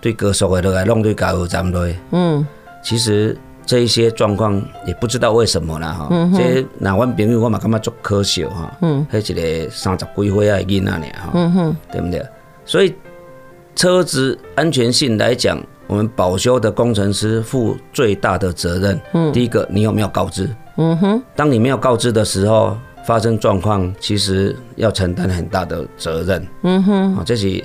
[0.00, 1.96] 对高速的都来弄对加油站对。
[2.10, 2.44] 嗯，
[2.82, 6.08] 其实这一些状况也不知道为什么啦哈。
[6.10, 8.76] 嗯，这那阮朋友我嘛感觉足可笑哈。
[8.82, 11.30] 嗯，还一个三十几岁啊囡仔呢哈。
[11.34, 12.26] 嗯哼，对不对？
[12.64, 12.92] 所以
[13.76, 19.00] 车子安全性来讲，我们保修的工程师负最大的责任。
[19.12, 20.50] 嗯，第一个你有没有告知？
[20.76, 22.76] 嗯哼，当你没有告知的时候。
[23.06, 26.46] 发生状况，其实要承担很大的责任。
[26.62, 27.62] 嗯哼，啊，这是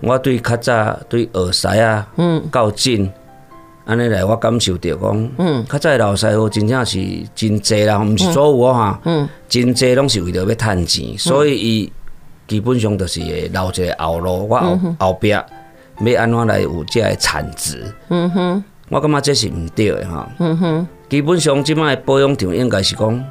[0.00, 3.10] 我对较早对耳塞啊，嗯，较紧，
[3.84, 6.98] 安尼来我感受到讲，嗯，较早老师傅真正是
[7.34, 11.92] 真济啦，毋是所有哈，嗯，真济拢是为着要趁钱，所以伊
[12.46, 15.44] 基本上就是会留一个后路，我后后壁要
[16.16, 17.84] 安怎来有这个产值。
[18.08, 20.28] 嗯哼，我感觉这是唔对的哈。
[20.38, 23.24] 嗯哼，基本上即摆保养场应该是讲。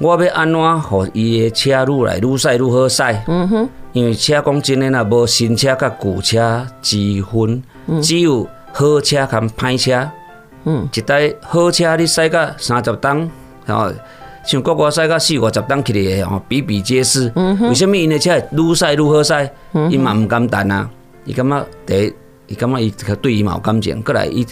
[0.00, 3.02] 我要安怎，让伊的车愈来愈驶愈好驶？
[3.26, 7.62] 嗯哼，因为车讲真诶，若无新车甲旧车之分，
[8.02, 10.10] 只有好车甲歹车。
[10.64, 13.30] 嗯，一台好车你驶到三十档，
[13.66, 13.92] 吼，
[14.46, 17.30] 像国外驶到四五十档起来吼，比比皆是。
[17.36, 19.50] 嗯哼，为什么因的车会愈驶愈好驶？
[19.90, 20.88] 伊嘛毋甘单啊，
[21.26, 22.14] 伊感觉第一，
[22.46, 24.46] 伊感觉伊对伊嘛有感情，过来伊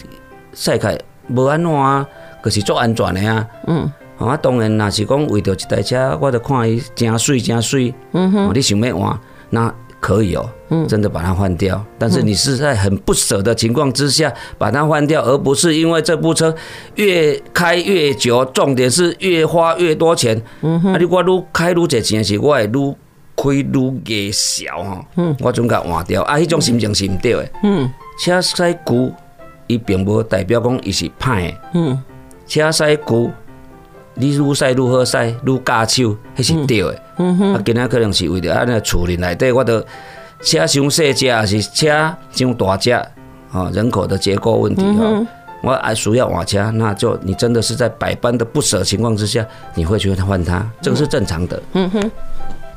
[0.53, 0.95] 驶开
[1.27, 2.07] 无安怎啊，
[2.43, 3.47] 就是足安全的啊。
[3.65, 3.91] 嗯。
[4.19, 7.93] 啊，当然，若是讲为着一台车，我着看伊真水真水。
[8.11, 9.17] 嗯哼，你想要换，
[9.49, 10.49] 那可以哦。
[10.71, 11.81] 嗯，真的把它换掉。
[11.97, 16.53] 但是你是在很不舍的情况之下把它换掉，而不是因为这部车
[16.95, 20.39] 越开越久，重点是越花越多钱。
[20.61, 22.95] 嗯哼，啊，你我愈开愈侪钱是，我会愈
[23.37, 25.05] 开愈越少哈。
[25.15, 26.23] 嗯，我总甲换掉。
[26.23, 27.49] 啊，迄种心情是毋对的。
[27.63, 27.89] 嗯，
[28.21, 29.11] 车驶久，
[29.67, 31.55] 伊并无代表讲伊是歹。
[31.73, 31.97] 嗯，
[32.45, 33.31] 车驶旧。
[34.19, 37.01] 你愈使愈好使，愈加手，迄是对的。
[37.17, 39.81] 嗯哼，啊，今仔可能是为着安尼厝里内底，我都
[40.41, 41.87] 车伤细只，还是车
[42.31, 45.05] 伤大只，啊，人口的结构问题哈。
[45.05, 45.27] 嗯、
[45.63, 51.61] 我还需要换车，那就你真的是在百般的不舍情况之下，你会去换它，这个是正常的。
[51.73, 52.11] 嗯哼。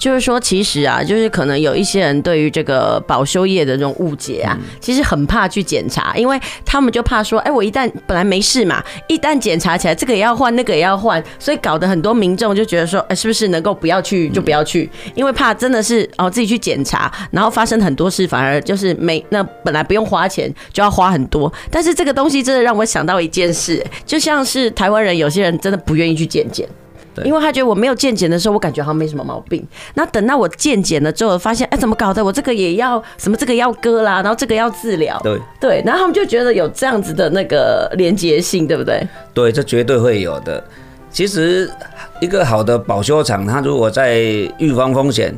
[0.02, 21.52] 就是说，其实啊，就是可能有一些人对于这个保修业的这种误解啊，其实很怕去检查，因为他们就怕说，哎，我一旦本来没事嘛，一旦检查起来，这个也要换，那个也要换，所以搞得很多民众就觉得说，哎，是不是能够不要去就不要去，因为怕真的是哦自己去检查，然后发生很多事，反而就是没那本来不用花钱就要花很多。
[21.70, 26.68] 但是这个东西真的让我想到一件事，就像是台湾人有些人真的不愿意去检检。
[27.24, 29.66] 因为他觉得我没有健检的时候，我感觉好像没什么毛病。
[29.94, 32.24] 那等到我健检了之后，发现哎，怎么搞的？
[32.24, 33.36] 我这个也要什么？
[33.36, 35.20] 这个要割啦，然后这个要治疗。
[35.22, 39.06] 对对，然后他们就觉得有这样子的那个连结性，对不对？
[39.34, 40.62] 对，这绝对会有的。
[41.10, 41.70] 其实
[42.20, 44.18] 一个好的保修厂，它如果在
[44.58, 45.36] 预防风险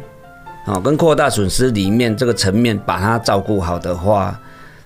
[0.66, 4.38] 啊跟扩大损失里面这个层面把它照顾好的话。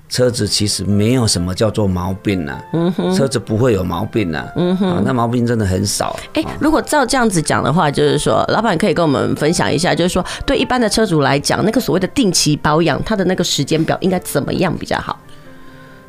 [0.09, 6.19] 车子其实没有什么叫做毛病呐，嗯哼，车子不会有毛病呐，嗯哼，那毛病真的很少。
[6.33, 15.19] 哎，如果照这样子讲的话，就是说，老板可以跟我们分享一下，就是说，对一般的车主来讲，那个所谓的定期保养，它的那个时间表应该怎么样比较好？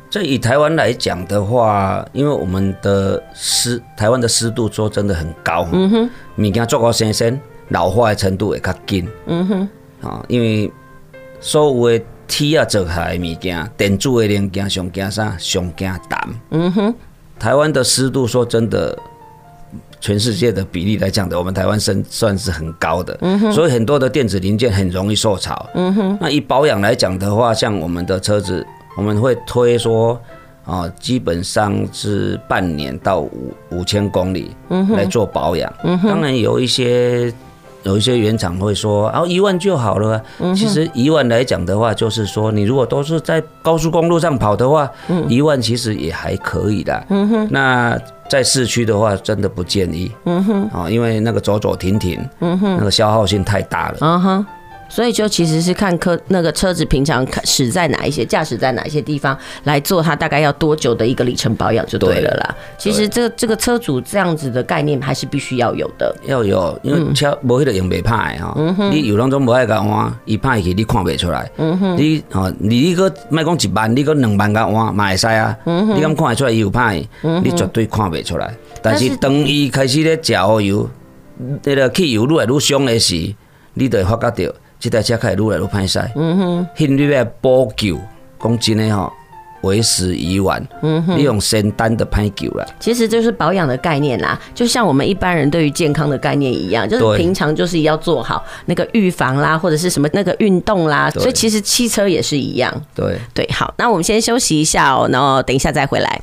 [0.08, 9.68] 这以台湾来讲的话，因为我们的湿，台湾的湿度说真的很高，嗯哼，物件做个先生，老化的程度会较紧，嗯哼，
[10.08, 10.72] 啊，因为
[11.38, 12.04] 所有的。
[12.30, 15.36] 铁啊做下的物件，电子的零件上惊啥？
[15.36, 16.28] 上惊胆。
[16.50, 16.94] 嗯哼，
[17.40, 18.96] 台湾的湿度说真的，
[20.00, 23.18] 全世界的比例来讲的，我们台湾算算是很高的。
[23.22, 25.68] 嗯哼，所以很多的电子零件很容易受潮。
[25.74, 28.64] 嗯哼，那以保养来讲的话，像我们的车子，
[28.96, 30.18] 我们会推说。
[30.66, 34.54] 啊，基本上是半年到五五千公里
[34.90, 35.72] 来做保养。
[35.82, 37.32] 嗯哼，当然有一些
[37.82, 40.22] 有一些原厂会说，啊，一万就好了。
[40.54, 44.90] 其实一万来讲的话，就是说你如果都是在高速公路上跑的话，
[45.28, 47.04] 一万其实也还可以的。
[47.08, 50.12] 嗯哼，那在市区的话，真的不建议。
[50.24, 53.96] 嗯哼，啊，因为那个走走停停，嗯哼，那个消耗性太大了。
[54.00, 54.46] 嗯哼。
[54.90, 62.56] 所以就其实是看车那个车子平常驶在哪一些驾驶在哪一些地方来做，它大概要多久的一个里程保养就对了啦。
[62.76, 66.14] 其实这这个车主这样子的概念还是必须要有的。
[66.24, 68.54] 要有，因为车无迄个用袂歹哈。
[68.90, 71.48] 你油拢总无爱甲换，伊歹去你看袂出来。
[71.96, 75.56] 你哦，你你个卖讲一万，你个两万甲换嘛会使啊。
[75.64, 78.52] 你敢看会出来伊有歹，你绝对看袂出来。
[78.82, 80.90] 但是当伊开始咧加油，
[81.62, 83.32] 那个汽油愈来愈凶的时，
[83.74, 84.54] 你就会发觉到。
[84.80, 87.98] 这台车开始越来越歹驶，嗯哼，现你要补救，
[88.42, 89.12] 讲真的哈，
[89.60, 92.66] 为时已晚，嗯哼，你用简单的歹救了。
[92.80, 102.72] 其实就是保养的概念啦，就像我们一般人对于健康的概念一样，就是平常就是要做好那个预防啦，或者是什么那个运动啦，所以其实汽车也是一样。
[102.94, 103.18] 对。
[103.34, 106.20] 对，好，那我们先休息一下哦，然后等一下再回来。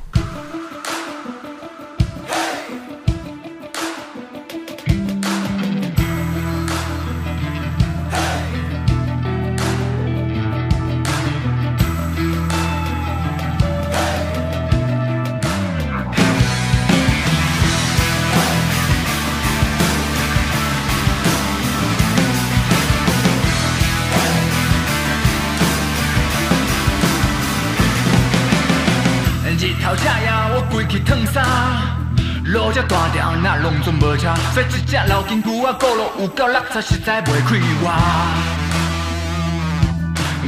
[36.19, 37.85] 有够落差，实在袂开我。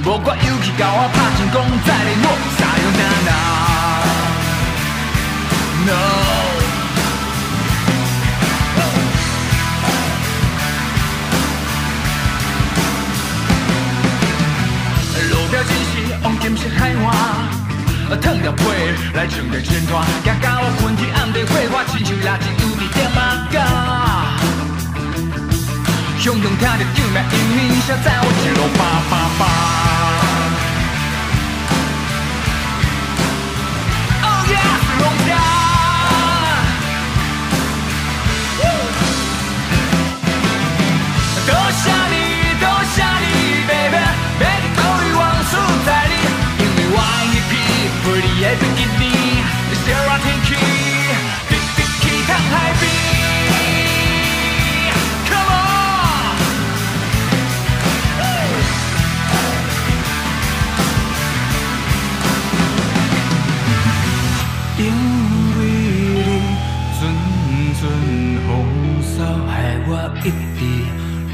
[0.04, 2.26] 无我勇气甲我拍成功，再来我
[2.58, 3.32] 啥用哪哪
[5.86, 5.92] ？No。
[15.30, 15.92] 路标真是
[16.24, 17.08] 黄金色海岸，
[18.20, 18.64] 烫了皮
[19.14, 20.48] 来穿个全团，行到
[20.82, 20.89] 昏
[26.90, 29.79] 雄听着救命音铃声，在我一路叭叭叭。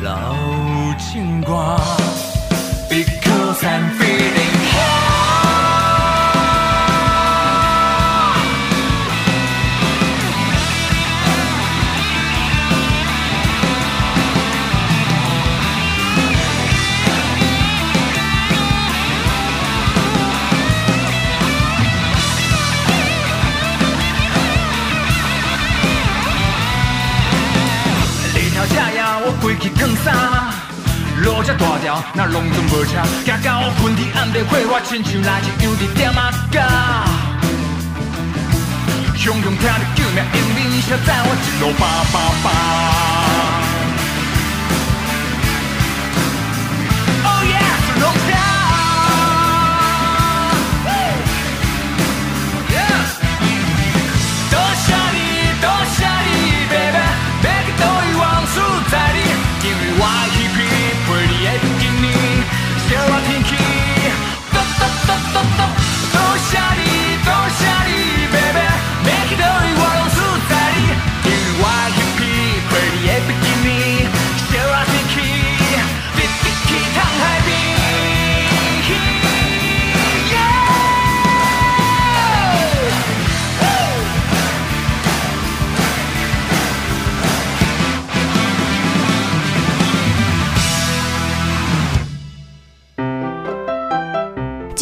[0.05, 0.35] 老
[0.99, 1.75] 情歌
[32.27, 36.21] 拢总无车，行到昏天暗地，火花亲像蜡烛，又伫点仔
[36.51, 36.61] 角。
[39.15, 43.74] 雄雄听着救命音铃声，载我一路叭叭叭。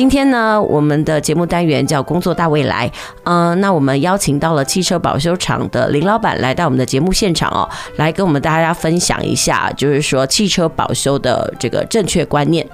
[0.04, 2.92] 今天呢，我们的节目单元叫“工作大未来”。
[3.24, 7.64] 嗯，那我们邀请到了汽车保修厂的林老板来到我们的节目现场哦，
[7.96, 12.68] 来跟我们大家分享一下，就是说汽车保修的这个正确观念。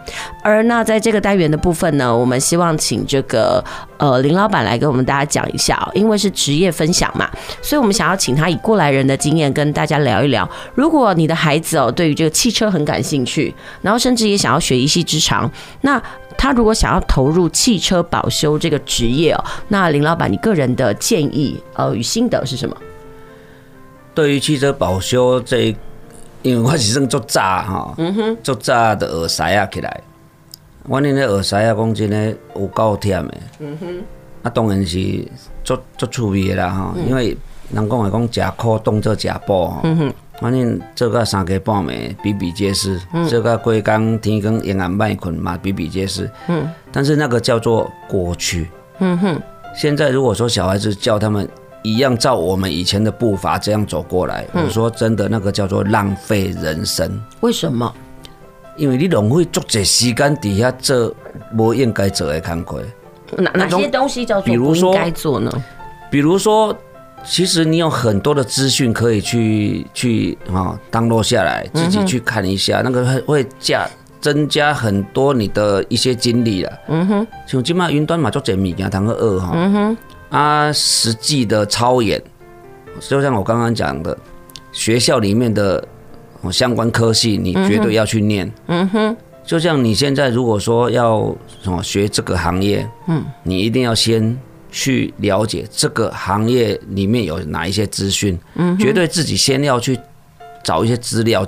[0.44, 3.64] 而那在这个单元的部分呢，我们希望请这个
[4.00, 7.30] 呃林老板来跟我们大家讲一下哦，因为是职业分享嘛，
[7.62, 10.50] 所以我们想要请他以过来人的经验跟大家聊一聊。
[10.74, 13.54] 如果你的孩子哦对于这个汽车很感兴趣，
[13.84, 15.48] 然后甚至也想要学一技之长，
[15.82, 16.02] 那
[16.42, 22.78] 他如果想要投入汽车保修这个职业哦，那林老板，你个人的建议呃与心得是什么？
[24.16, 25.76] 对于汽车保修这，
[26.42, 30.02] 因为我是算做早哈，嗯哼，做早的耳塞啊起来，
[30.88, 34.02] 我恁的耳塞啊讲真的有够忝的，嗯哼，
[34.44, 35.28] 啊当然是
[35.66, 37.38] 做做趣味的啦哈，因为
[37.74, 40.14] 人讲话讲吃苦当做吃补，嗯哼。
[40.40, 46.32] 反正做个三更半暝比比皆是，做个规工天光夜晚卖困嘛比比皆是。
[46.48, 48.70] 嗯，但是那个叫做过去。
[49.00, 49.42] 嗯哼，
[49.76, 51.46] 现在如果说小孩子叫他们
[51.84, 57.22] 一样照我们以前的步伐这样走过来，我说真的，那个叫做浪费人生。
[57.42, 57.94] 为什么？
[58.78, 61.14] 因为你浪费足侪时间底下做
[61.58, 62.82] 不应该做的工作。
[63.38, 65.52] 哪哪些东西叫做不应该做呢？
[66.10, 66.74] 比如说。
[67.26, 73.88] 其实你有很多的资讯可以去去啊 download 下来，自己去看一下，那个会会加
[74.20, 76.72] 增加很多你的一些经历了。
[76.88, 79.52] 嗯哼，像今嘛云端嘛做解密啊，堂个二哈。
[79.54, 79.98] 嗯哼，
[80.30, 82.22] 啊，实际的操演，
[83.00, 84.18] 就像我刚刚讲的，
[84.72, 85.86] 学校里面的
[86.52, 88.52] 相关科系，你绝对要去念。
[88.68, 94.38] 嗯哼，就像你现在如果说要什么学这个行业，嗯，你一定要先。
[94.72, 100.00] 去了解这个行业里面有哪一些资讯，嗯，绝对自己先要去
[100.64, 101.46] 找一些资料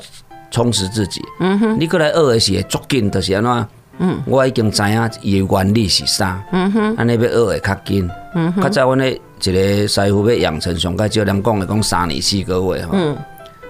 [0.49, 3.67] 充实自己，嗯哼，你过来学的是会足紧，就是安怎，
[3.99, 13.15] 嗯，我已经知影伊的原理是啥，嗯哼，安尼要学会较紧，嗯哼，较早阮的一个师傅要养成上盖少人讲的讲三年四个月哈，嗯，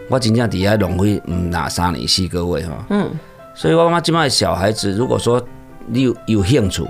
[0.09, 3.11] 我真正伫遐浪费唔拿三年四个月哈，嗯，
[3.53, 5.45] 所以我感觉今麦小孩子如果说
[5.87, 6.87] 你有有兴趣，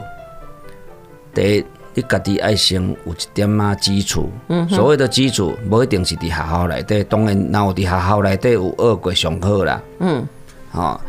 [1.34, 1.66] 得。
[1.94, 4.30] 你家己爱先有一点啊基础，
[4.70, 10.26] 所谓的基础，无一定是伫学校内底，当然，若有伫学校内底有学过上课啦，嗯，
[10.72, 11.00] 吼，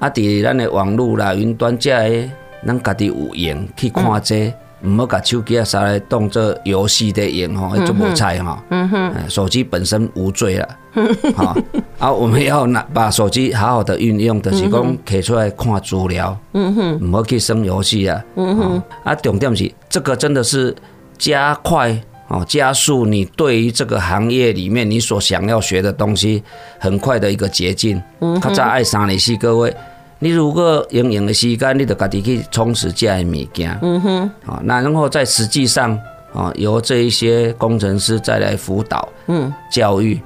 [0.00, 2.30] 啊，伫咱的网络啦、云端这些，
[2.66, 4.52] 咱家己有闲去看这，
[4.82, 10.68] 唔好甲手机啊拿来当做游戏在用吼，那就无菜吼，嗯哼，手机本身无罪啦，
[11.36, 11.56] 哈。
[11.98, 20.74] 啊，我们要拿把手机好好的运用，就是讲摕出来看资料，嗯哼，唔好去耍游戏啊，嗯哼，啊，重点是这个真的是
[21.18, 26.42] 加快哦，加速你对于这个行业里面你所想要学的东西
[26.78, 28.00] 很快的一个捷径。
[28.20, 29.76] 嗯，较早爱三你四个月，
[30.18, 35.98] 你如果用用的时间，你就家己去充实这些物件，嗯哼，啊，那然后在实际上
[36.32, 40.20] 啊，由这一些工程师再来辅导，嗯，教育。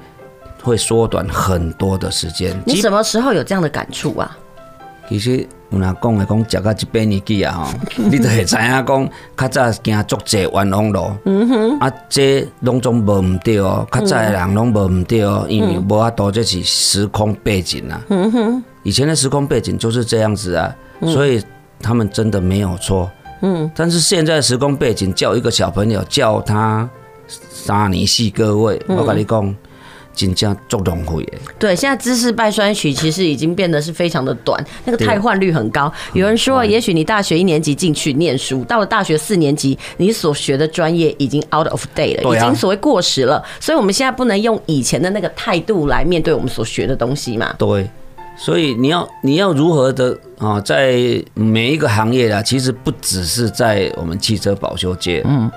[0.65, 2.57] 会缩短很多的时间。
[2.65, 4.37] 你什么时候有这样的感触啊？
[5.09, 7.73] 其实有人讲的讲，食到一百年纪啊，吼，
[8.09, 11.11] 你就会知影讲，较早行足济冤枉路。
[11.25, 18.01] 嗯哼，啊，这拢总无唔对哦，较早的人拢无唔对哦，因为无法度这是时空背景啊。
[18.07, 21.41] 嗯哼，以前的时空背景就是这样子啊，所以
[21.81, 23.09] 他们真的没有错。
[23.41, 26.87] 嗯，但是现在的时空背景，叫一个小朋友叫他
[27.27, 29.55] 三年四个位，我跟你讲。
[30.15, 31.39] 真正足浪费的。
[31.57, 35.91] 对，现在知识败酸曲其实已经变得是非常的短，那个汰换率很高。
[36.13, 43.43] 有人说，也许你大学一年级进去念书，到了大学四年级，你所学的专业已经 out of date 了，已经所谓过时了。
[43.59, 47.51] 所以，我们现在不能用以前的那个态度来面对我们所学的东西嘛？
[47.57, 47.89] 对，
[48.35, 55.51] 所以你要你要如何的啊，在每一个行业啊，其实不只是在我们汽车保修界，嗯，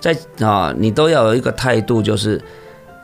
[0.00, 2.40] 在啊，你都要有一个态度，就是。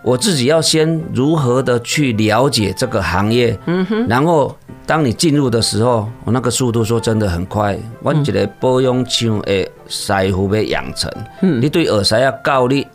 [0.05, 4.57] 我自己要先如何的去了解这个行业，嗯哼，然后
[4.87, 7.77] 当你进入的时候，我那个速度说真的很快。
[8.01, 11.11] 我一个保养厂的师傅要养成，
[11.43, 12.87] 嗯，你对耳塞要教你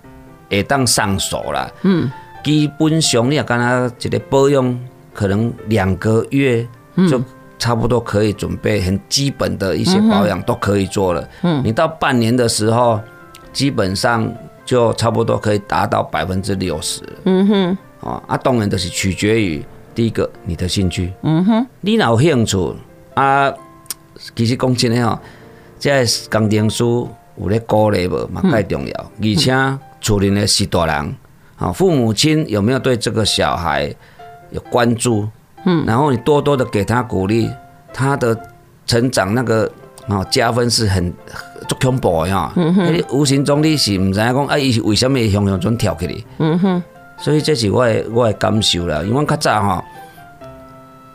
[0.50, 2.10] 会当上手啦，嗯，
[2.42, 4.80] 基本上你也刚刚一个保养，
[5.14, 6.68] 可能两个月
[7.10, 7.22] 就
[7.60, 13.00] 差不多可以准备很基本的一些保养都可以做了，嗯，你到半年的时候，
[13.52, 14.34] 基本上。
[14.66, 17.02] 就差不多可以达到百分之六十。
[17.26, 19.62] 嗯哼，哦，啊，当然都是取决于
[19.94, 21.12] 第一个你的兴趣。
[21.22, 22.74] 嗯哼，你若有兴趣
[23.14, 23.54] 啊，
[24.34, 25.20] 其实讲真的哦，
[25.78, 29.12] 这工程师有咧鼓励无嘛，太重要。
[29.22, 29.54] 而且
[30.00, 31.14] 厝里的是大人，
[31.58, 33.94] 啊，父母亲有没有对这个小孩
[34.54, 35.28] 有关注？
[35.66, 37.50] 嗯，然后你多多的给他鼓励，
[37.94, 38.38] 他的
[38.86, 39.70] 成长那个
[40.08, 41.10] 哦，加分是很
[41.70, 42.52] 足恐怖的哈。
[42.58, 46.16] 嗯哼，无形中你是唔知影讲，啊，伊是为什么向向准跳起来？
[46.40, 46.84] 嗯哼，
[47.18, 49.02] 所以这是我的我的感受啦。
[49.04, 49.84] 因为我较早哈，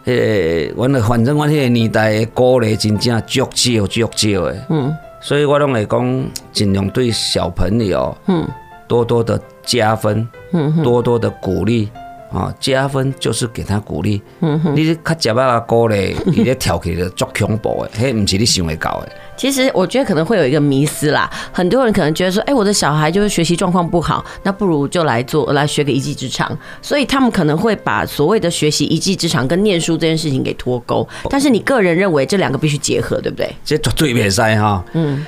[0.05, 4.67] 诶，阮的反正阮迄个年代的鼓励，真正足少足少的。
[4.71, 8.49] 嗯，所以我拢会讲，尽量对小朋友，嗯，
[8.87, 11.91] 多多的加分，嗯，多多的鼓励。
[12.31, 14.21] 啊，加分就是给他鼓励。
[14.41, 19.13] 嗯哼，你较食啊歌咧， 伊咧跳起来足恐怖的，嘿，唔是你想会到的。
[19.37, 26.57] 其实我觉得可能会有一个迷思啦，很多人可能觉得说，哎、欸，我的小孩就是学习状况不好，那不如就来做来学个一技之长。
[26.83, 31.09] 所以他们可能会把所谓的学习一技之长跟念书这件事情给脱钩。
[31.31, 33.49] 但是你个人认为这两个必须结合，对不对？
[33.65, 34.85] 这绝对袂使哈。
[34.93, 35.25] 嗯，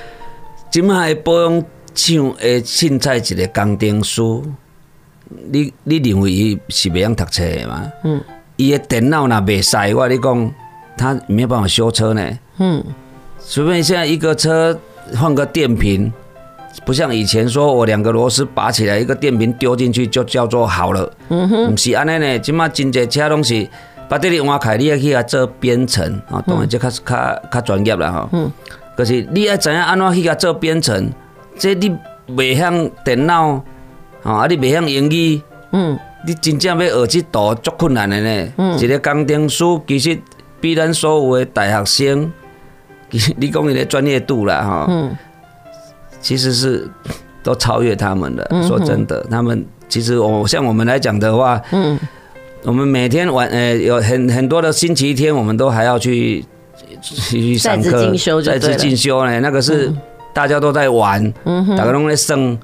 [0.71, 4.23] 今麦保养像诶，凊彩一个工程师。
[5.51, 7.93] 你你认为伊是袂晓读册的吗？
[8.03, 8.21] 嗯，
[8.57, 10.55] 伊的电脑若袂使，我跟你讲，
[10.97, 12.39] 他没有办法修车呢。
[12.59, 12.85] 嗯，
[13.49, 14.77] 除非现在一个车
[15.15, 16.13] 换个电瓶，
[16.85, 21.13] 不像以前说我两个螺丝拔起来，一个电瓶丢进去就叫做好了。
[21.29, 23.67] 嗯哼，不是安尼呢，即马真侪车拢是
[24.09, 28.29] 把这里挖开，你要去啊做编程啊，当然这较较较专业了哈。
[28.33, 28.51] 嗯，
[28.97, 31.09] 可是你要知影安怎去甲做编程，
[31.57, 31.97] 这你
[32.29, 32.71] 袂晓
[33.05, 33.63] 电脑。
[34.23, 34.47] 啊！
[34.49, 35.41] 你袂晓英语，
[35.73, 38.53] 嗯，你真正要学这道足困难的呢。
[38.59, 40.19] 嗯，一个工程师其实
[40.61, 42.31] 比咱所有的大学生，
[43.11, 45.17] 其实你讲你的专业度啦，哈，嗯，
[46.21, 46.87] 其实是
[47.43, 48.47] 都超越他们的。
[48.51, 51.99] 嗯、说真的，他们其实我像我们来讲的话，嗯，
[52.65, 56.45] 我们每天晚呃有很很多的星期天，我们都还要去
[57.01, 59.41] 去上课，再次进修，再次进修呢。
[59.41, 59.91] 那个是
[60.35, 62.59] 大家都在玩，嗯哼，大家拢在升。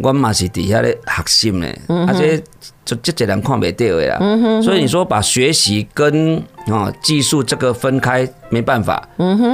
[0.00, 1.66] 我嘛是底下咧学习呢，
[2.08, 2.42] 而且
[2.82, 4.18] 就这这人看不到的啦。
[4.62, 9.06] 所以你说把学习跟啊技术这个分开，没办法。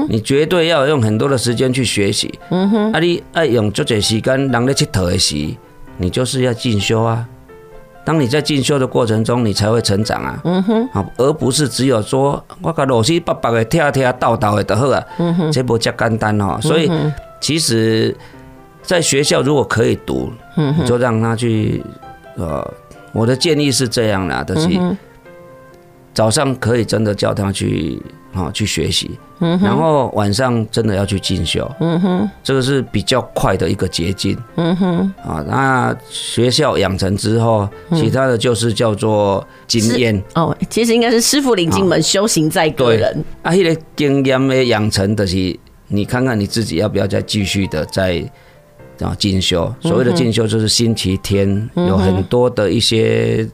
[0.09, 2.33] 你绝对要用很多的时间去学习。
[2.93, 5.35] 啊，你爱用足些时间，人咧佚佗的时，
[5.97, 7.27] 你就是要进修啊。
[8.05, 10.41] 当你在进修的过程中，你才会成长啊。
[10.93, 15.05] 啊，而不是只有说我甲老师白白的跳跳倒倒的就好啊。
[15.53, 16.61] 这不叫简单哦。
[16.63, 16.89] 所以
[17.41, 18.17] 其实。
[18.89, 21.85] 在学校如果可以读，你就让他去。
[22.37, 22.75] 呃，
[23.13, 24.69] 我的建议是这样的，就是
[26.15, 28.01] 早上可以真的叫他去
[28.33, 31.69] 啊去学习，然后晚上真的要去进修。
[31.81, 34.39] 嗯哼，这个是比较快的一个捷径。
[34.55, 40.23] 嗯哼，啊，那学校养成之后，其他的就是叫做经验。
[40.35, 43.25] 哦，其实应该是师傅领进门，修行在个人。
[43.43, 45.59] 啊，那个经验的养成的是，
[45.89, 48.25] 你看看你自己要不要再继续的在。
[49.01, 53.49] 啊，进修，所谓的进修就是星期天有很多的一些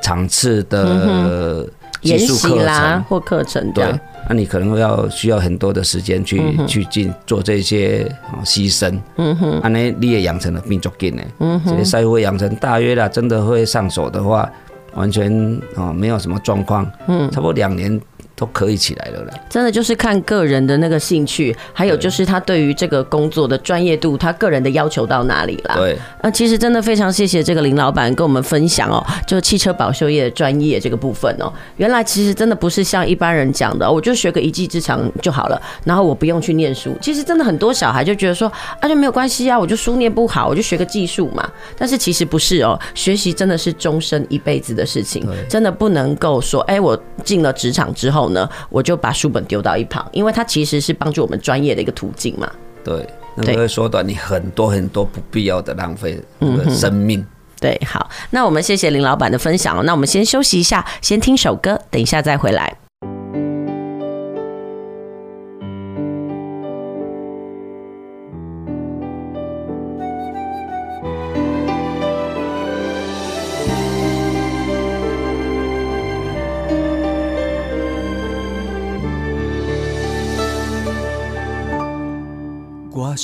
[0.00, 1.68] 场次的
[2.00, 2.64] 技术课程。
[2.64, 3.84] 啦或课程，对，
[4.28, 8.10] 那你可能要需要很多的时间去去进做这些
[8.44, 14.50] 牺牲，嗯哼，啊，那你也养成了病足紧呢，嗯哼，这些赛会养成大约啦，真的会上手的话，
[14.94, 18.00] 完全啊没有什么状况，嗯，差不多两年。
[18.44, 25.76] 都可以起来了啦，真的就是看个人的那个兴趣，还有就是他对于这个工作的专业度，他个人的要求到哪里啦。
[25.76, 31.50] 对，呃，其实真的非常谢谢这个林老板跟我们分享哦，就汽车保修业的专业这个部分哦。
[31.78, 36.94] 原来其实真的不是像一般人讲的，我就学个一技之长就好了，然后我不用去念书。
[37.00, 41.48] 其实真的很多小孩就觉得说，啊，就没有关系啊，我就书念不好，我就学个技术嘛。
[41.78, 48.24] 但是其实不是哦，学习真的是终身一辈子的事情，真的不能够说，哎，我进了职场之后。
[48.24, 48.33] 呢，
[48.68, 52.50] 我就把书本丢到一旁，因为它其实是帮助我们专业的一个途径嘛。
[52.82, 53.06] 对，
[53.36, 56.20] 那会缩短你很多很多不必要的浪费
[56.68, 57.20] 生命。
[57.20, 57.26] 嗯。
[57.60, 59.82] 对，好，那我们谢谢林老板的分享。
[59.86, 62.83] 那我们先休息一下，先听首歌，等一下再回来。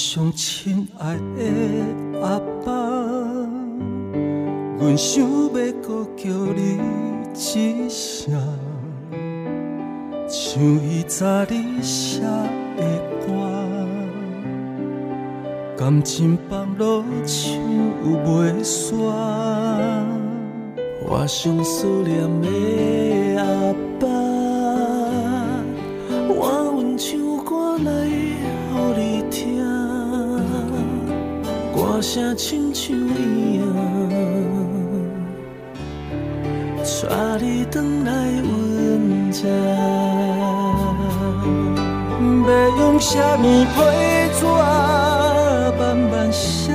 [0.03, 1.44] 上亲爱的
[2.22, 2.72] 阿爸，
[4.78, 5.48] 阮想要
[5.82, 6.80] 搁叫你
[7.34, 8.32] 一声，
[10.26, 12.82] 像伊早你写的
[13.26, 13.28] 歌，
[15.76, 17.55] 感情放落唱
[18.24, 18.94] 袂煞。
[21.07, 22.48] 我上思念的
[23.36, 24.09] 阿爸，
[26.26, 28.19] 我阮唱歌来。
[32.01, 33.76] 歌声亲像伊啊，
[37.11, 37.76] 带你回
[38.07, 39.38] 来阮这。
[42.48, 43.76] 要用啥物批
[44.32, 44.40] 纸
[45.78, 46.72] 慢慢写？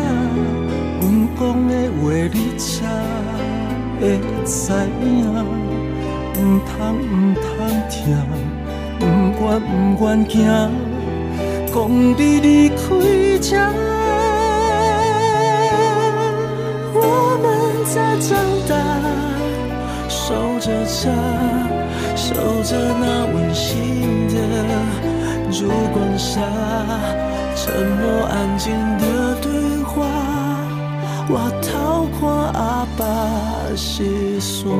[1.01, 1.03] 阮
[1.39, 1.73] 讲的
[2.03, 2.69] 话你才
[3.99, 4.03] 会
[4.45, 4.53] 知
[5.01, 5.03] 影。
[6.35, 7.43] 毋通毋通
[7.89, 8.13] 听，
[9.01, 9.01] 毋
[9.41, 9.73] 愿毋
[10.05, 10.37] 愿行，
[11.73, 11.75] 讲
[12.15, 12.75] 你离开
[13.41, 14.04] 这。
[16.95, 17.45] 我们
[17.85, 18.35] 在长
[18.67, 18.73] 大，
[20.09, 20.23] 守
[20.59, 21.11] 着家，
[22.15, 22.33] 守
[22.63, 23.67] 着那温馨
[24.29, 24.35] 的。
[25.51, 26.41] 烛光下，
[27.55, 27.63] 沉
[27.97, 29.51] 默安静的对
[29.83, 30.05] 话，
[31.29, 33.03] 我逃过阿爸
[33.75, 34.73] 细说。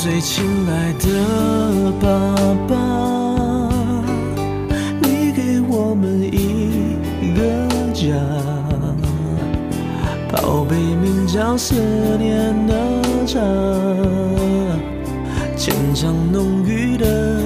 [0.00, 1.06] 最亲爱的
[2.00, 2.06] 爸
[2.68, 2.72] 爸。
[5.02, 7.40] 你给我们一个
[7.92, 8.14] 家
[10.30, 11.74] 宝贝名叫思
[12.16, 12.74] 念的
[13.26, 13.40] 家，
[15.56, 17.42] 牵肠浓郁的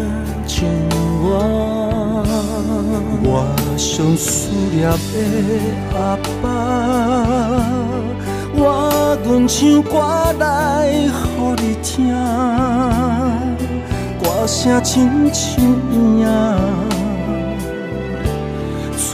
[0.47, 0.69] 牵
[1.23, 1.39] 挂。
[3.25, 3.47] 我
[3.79, 4.95] 最思念的
[5.97, 6.45] 阿爸，
[8.65, 9.99] 我愿唱歌
[10.39, 12.15] 来给你听，
[14.23, 16.25] 歌声亲像影，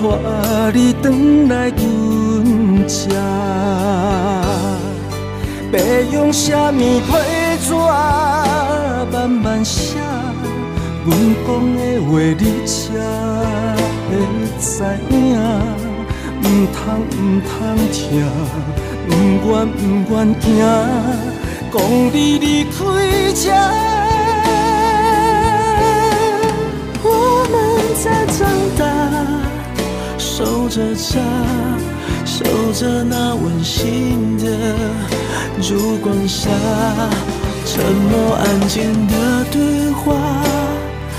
[0.01, 0.93] 带你。
[1.01, 2.99] 回来阮家。
[5.73, 5.79] 要
[6.13, 6.45] 用什
[6.75, 7.11] 么批
[7.67, 7.73] 纸
[9.11, 9.99] 慢慢写？
[11.07, 11.09] 阮
[11.47, 12.45] 讲的话你。
[12.67, 12.77] 才
[14.11, 14.13] 会
[14.61, 14.71] 知
[15.11, 15.17] 影。
[16.41, 16.79] 毋通
[17.11, 17.51] 毋通
[17.93, 18.03] 听，
[19.09, 19.13] 不
[19.51, 20.47] 愿不愿行，
[21.73, 21.77] 讲
[22.13, 22.73] 你离开
[23.35, 23.45] 这。
[27.03, 27.07] 我
[27.51, 27.55] 们
[28.03, 28.05] 在
[28.37, 28.39] 长
[28.79, 28.81] 大，
[30.19, 31.19] 守着家，
[32.25, 32.37] 守
[32.75, 34.45] 着那温馨的。
[35.61, 36.49] 烛光下，
[37.65, 39.15] 沉默安静的
[39.51, 40.15] 对话，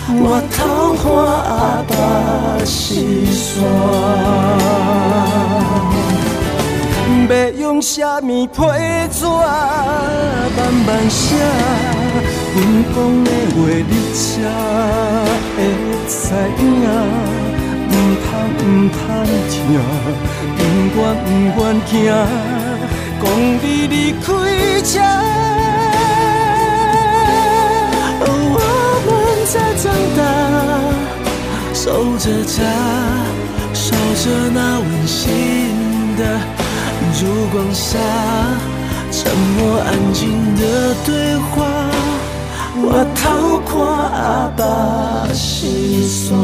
[0.08, 1.04] 我桃花
[1.50, 1.92] 阿爸
[2.64, 3.58] 细说，
[7.30, 8.62] 要用啥物批
[9.12, 9.24] 纸
[10.58, 11.36] 慢慢写，
[12.56, 12.58] 阮
[12.96, 13.58] 讲的话
[13.88, 14.20] 你才
[15.56, 15.58] 会
[16.08, 16.12] 知
[16.58, 16.64] 影，
[17.88, 17.92] 毋
[18.26, 18.28] 通
[18.58, 18.60] 毋
[18.90, 19.00] 通
[19.48, 19.54] 听，
[20.58, 20.62] 毋
[20.96, 21.92] 愿毋愿行。
[23.22, 23.24] 讲
[23.62, 24.26] 你离开
[24.82, 24.94] 这，
[28.26, 28.28] 我
[29.06, 29.08] 们
[29.46, 29.86] 在长
[30.18, 30.20] 大，
[31.76, 31.78] 守
[32.18, 32.58] 着家，
[33.74, 35.18] 守着那温馨
[36.18, 36.22] 的
[37.20, 38.00] 烛光下，
[39.12, 41.68] 沉默安静的对话，
[42.78, 46.40] 我逃过阿爸心酸。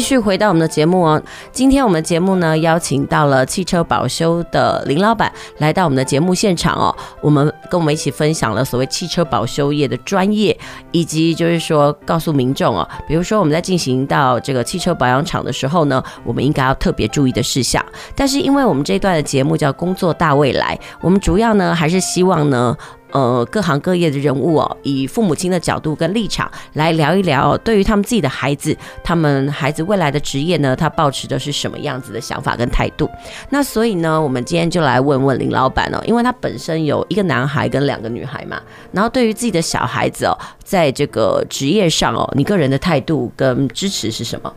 [0.00, 1.22] 继续回到我们的节目哦，
[1.52, 10.58] 今天我们节目呢，邀请到了汽车保修的林老板来到我们的节目现场哦，我们跟我们一起分享了所谓汽车保修业的专业，
[10.90, 17.84] 以及就是说告诉民众哦，比如说我们在进行到这个汽车保养厂的时候呢，我们应该要特别注意的事项。
[18.16, 22.74] 但是因为我们这一段的节目叫工作大未来，我们主要呢还是希望呢。
[23.12, 33.08] 呃，各行各业的人物哦，以父母亲的角度跟立场来聊一聊，对于他们自己的孩子，他们孩子未来的职业呢，他抱持的是什么样子的想法跟态度？
[33.48, 38.60] 那所以呢，我们今天就来问问林老板哦，因为他本身有一个男孩跟两个女孩嘛，
[38.92, 44.52] 然后对于自己的小孩子哦，在这个职业上哦，你个人的态度跟支持是什么？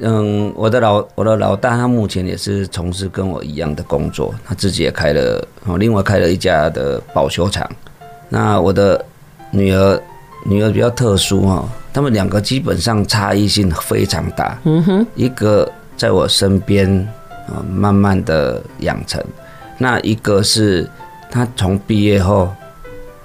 [0.00, 7.70] 嗯，我的老我的老大他目前也是从事跟我一样的工作，他自己也开了哦，另外开了一家的保修厂。
[8.34, 9.04] 那我的
[9.50, 10.00] 女儿，
[10.46, 14.58] 女儿比较特殊哈，他们两个基本上差异性非常大。
[14.64, 16.88] 嗯哼，一个在我身边
[17.46, 19.22] 啊，慢慢的养成，
[19.76, 20.88] 那一个是
[21.30, 22.44] 他从毕业后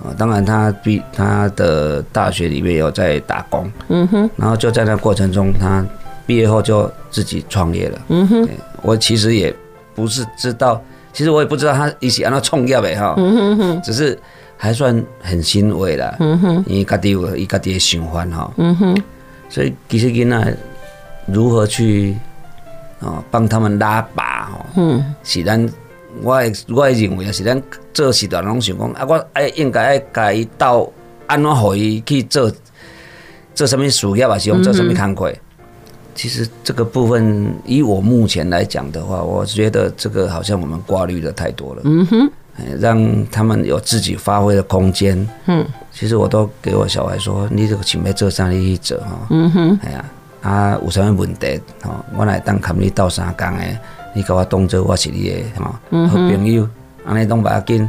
[0.03, 3.71] 啊，当然他毕他的大学里面有在打工。
[3.87, 5.85] 嗯哼，然后就在那过程中，他
[6.25, 8.01] 毕业后就自己创业了。
[8.09, 8.49] 嗯哼，
[8.81, 9.55] 我其实也
[9.95, 10.81] 不是知道，
[11.13, 13.13] 其实我也不知道他一起让他创业呗哈。
[13.15, 14.19] 嗯哼哼，只是。
[14.57, 19.01] 还算很欣慰啦，嗯哼，因为家己有伊家己的想法哈，嗯哼，
[19.49, 20.57] 所以其实囡仔
[21.27, 22.17] 如何去
[22.99, 25.63] 哦帮他们拉拔哦，嗯，是咱
[26.23, 27.61] 我会我会认为啊，是咱
[27.93, 30.91] 做时段拢想讲啊，我爱应该爱甲伊斗
[31.27, 32.51] 安怎互伊去做
[33.53, 35.33] 做什么事业，还是讲做什么工课。
[36.15, 41.81] 其实这个部分，以我目前来讲的话，我觉得这个好像我们挂虑的太多了。
[41.85, 42.31] 嗯哼，
[42.79, 45.27] 让他们有自己发挥的空间。
[45.45, 49.27] 嗯，其实我都给我小孩说，你这个准备做啥你去做哈。
[49.29, 50.05] 嗯哼，哎呀，
[50.41, 53.63] 啊有什么问题，吼，我来当看你斗相共的，
[54.13, 56.67] 你给我当做我是你的哈好朋友，
[57.05, 57.87] 安尼拢不要紧，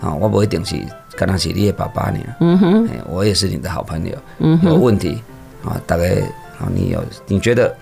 [0.00, 0.76] 啊，我不一定是
[1.16, 2.18] 跟他是你的爸爸呢。
[2.40, 4.14] 嗯哼，我也是你的好朋友。
[4.38, 5.22] 嗯哼，有问题
[5.64, 6.22] 啊，大概。
[6.58, 7.72] 啊，你有你觉得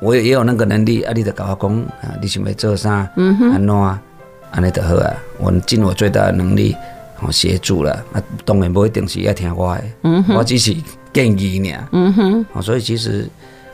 [0.00, 1.12] 我也也有那个能力啊？
[1.14, 3.08] 你得跟我讲啊，你想要做啥？
[3.14, 4.02] 嗯哼，安怎啊？
[4.50, 5.16] 安尼就好啊。
[5.38, 6.76] 我尽我最大的能力，
[7.20, 8.22] 哦，协助了啊。
[8.44, 10.74] 当然不一定是要听我的，嗯，我只是
[11.12, 11.74] 建议你。
[11.92, 13.28] 嗯哼，啊，所以其实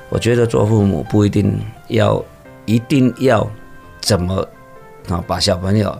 [0.09, 1.59] 我觉得做父母不一定
[1.89, 2.25] 要
[2.65, 3.49] 一定要
[4.01, 4.47] 怎么
[5.09, 5.97] 啊，把小朋友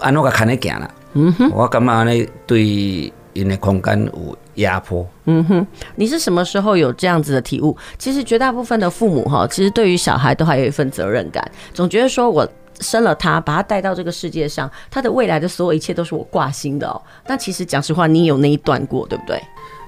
[0.00, 0.90] 安怎个看得行啦。
[1.14, 4.36] 嗯哼，我感觉安尼对因的空间有。
[4.58, 5.64] 压迫，嗯哼，
[5.94, 7.76] 你是什么时候有这样子的体悟？
[7.96, 12.44] 其实绝大部分的父母哈，其实对于小孩都还有一份责任感，总觉得说我
[12.80, 17.00] 生了他，把他带到这个世界上，他的未来的所有一切都是我挂心的哦。
[17.26, 19.42] 但其实讲实话，你有那一段过，对不对？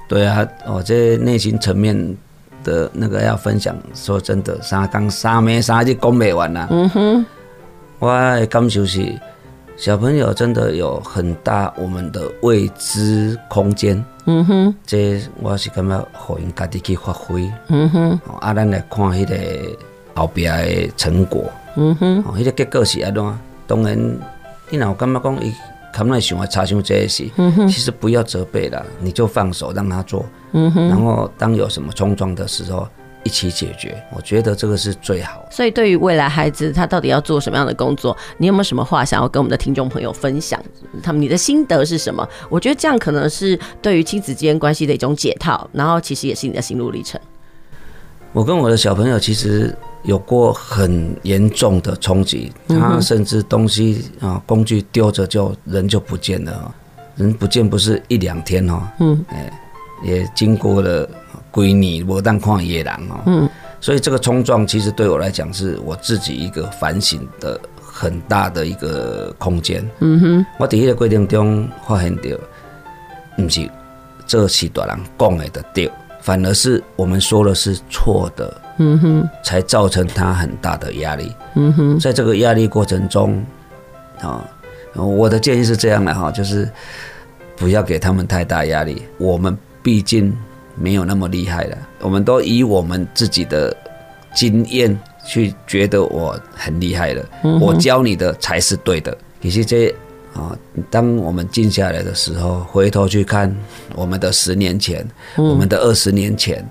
[0.09, 2.17] 对啊，我这内心层面
[2.65, 6.69] 的那个要分享，说真的，三刚三没三就讲不完了。
[6.71, 7.27] 嗯哼，
[7.99, 9.19] 我的感受是。
[9.77, 19.35] 小朋友真的有很大我们的未知空间，嗯哼，这我是感觉让因家己去发挥，嗯哼，啊，咱来看迄个
[20.21, 23.39] 后边的成果，嗯哼，哦，迄个结果是安怎？
[23.67, 23.97] 当然，
[24.69, 25.53] 你若有感觉讲伊
[25.93, 32.87] 可能想要插上这些事，嗯哼，其实不要责备了，你就放手让他做，嗯哼，然后当有什么冲撞的时候。
[33.23, 35.45] 一起解决，我觉得这个是最好。
[35.51, 40.59] 所以，对于未来孩子，他到底要做什么样的工作，你有没有什么话想要跟我们的听众朋友分享？
[41.03, 42.27] 他们你的心得是什么？
[42.49, 47.21] 我觉得这样可能是对于亲子之间关系的一种解套，然后其实也是你的心路历程。
[48.33, 56.75] 我跟我的小朋友其实有过很严重的冲击，他甚至东西啊工具丢着就人就不见了，
[57.17, 59.53] 人不见不是一两天哦，嗯，哎，
[60.03, 61.09] 也经过了。
[61.53, 63.23] 归你，我当旷野狼哦。
[63.27, 63.49] 嗯，
[63.81, 69.85] 所以这个冲撞其实对我来讲是我自己一个反省的很大的一个空间。
[69.99, 72.23] 嗯哼，我第一个规定中发现到，
[73.37, 73.69] 不是
[74.29, 75.91] 这是大人讲的的对，
[76.31, 78.61] 反而是我们说的是错的。
[78.79, 81.35] 嗯哼，才造成他很大的压力。
[81.57, 83.45] 嗯哼，在这个压力过程中，
[84.21, 84.47] 啊，
[84.95, 86.71] 我的建议是这样的哈，就是
[87.57, 89.03] 不要给他们太大压力。
[89.19, 90.33] 我们毕竟。
[90.77, 93.77] 没有那么厉害了，我们都以我们自己的
[94.35, 97.23] 经验去觉得我很厉害了，
[97.61, 99.15] 我教你的才是对的。
[99.43, 99.95] 其实这
[100.35, 100.57] 啊，
[100.91, 103.55] 当我们静下来的时候，回头去看
[103.95, 105.07] 我们的十年前，
[105.37, 106.65] 我们的二十年前，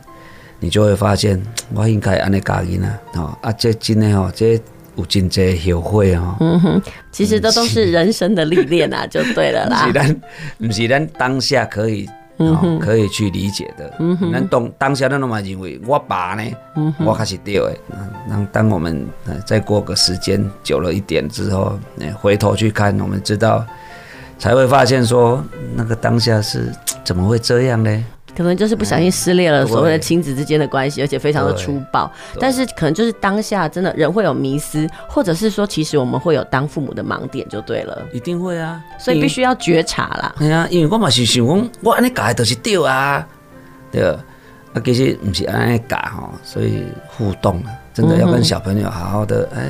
[0.60, 1.42] 你就会发现
[1.76, 4.60] 我应该按呢教你呢啊啊，这真的哦，这
[4.96, 5.44] 有真多
[5.74, 6.36] 后悔哦。
[6.40, 6.82] 嗯哼，
[7.12, 9.88] 其实这都是人生的历练啊，就对了啦。
[9.88, 10.22] 不是咱，
[10.58, 12.10] 不是咱当下可以。
[12.40, 13.94] 哦，可以去理解的。
[14.00, 16.44] 嗯哼，咱当当下咱都嘛认为我爸呢，
[16.76, 17.78] 嗯、我还是对的。
[18.28, 19.06] 那当我们
[19.46, 21.78] 再过个时间久了一点之后，
[22.22, 23.66] 回头去看，我们知道
[24.38, 25.44] 才会发现说，
[25.76, 26.72] 那个当下是
[27.04, 28.06] 怎么会这样呢？
[28.40, 32.10] 可能就是不小心撕裂了所谓的亲子之间的关系，而且非常的粗暴。
[32.40, 38.02] 但是可能就是当下真的人会有迷失，或者是说其实我们会有当父母的盲点就对了。
[38.14, 40.34] 一定会啊，所以必须要觉察啦。
[40.40, 43.28] 对啊，因为我嘛是想讲，我安尼教都是对啊，
[43.92, 44.18] 对啊，
[44.86, 47.74] 其实不是安尼教吼，所以互动啊。
[47.94, 49.70] 真的要跟小朋友好好的哎，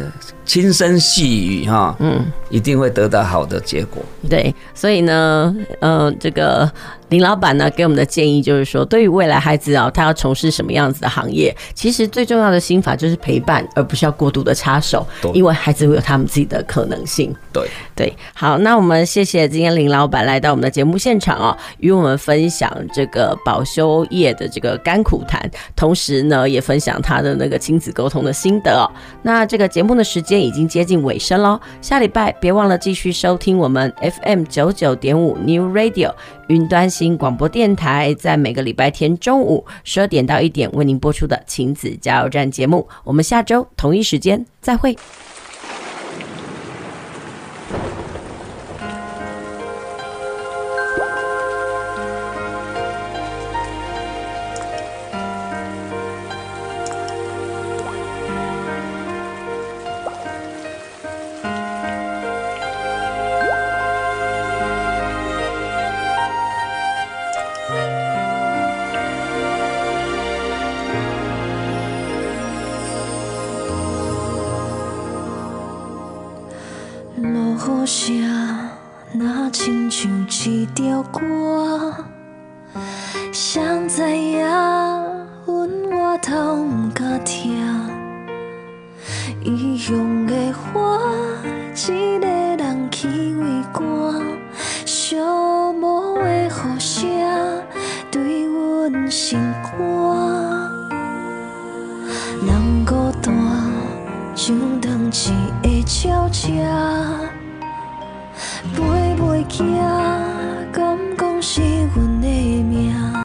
[0.49, 4.01] 轻声细语哈，嗯，一定会得到好的结果。
[4.27, 6.67] 对，所以呢，呃，这个
[7.09, 17.31] 林老板呢给我们的建议就是说，对于未来孩子啊、喔，他要从事什么样子的行业，其实最重要的心法就是陪伴，而不是要过度的插手，对因为孩子会有他们自己的可能性。
[17.53, 25.39] 对对，好，那我们谢谢今天林老板来到我们的节目现场哦、喔，与我们分享这个保修业的这个甘苦谈，
[25.75, 28.89] 同时呢，也分享他的那个亲子沟通的心得哦。
[29.21, 36.13] 那这个节目的时已经接近尾声喽，下礼拜别忘了继续收听我们 FM 九九点五 New Radio
[36.47, 42.87] 云端新广播电台，在每个礼拜天中午十二点到一点为您播出的亲子加油站节目。
[43.03, 44.95] 我们下周同一时间再会。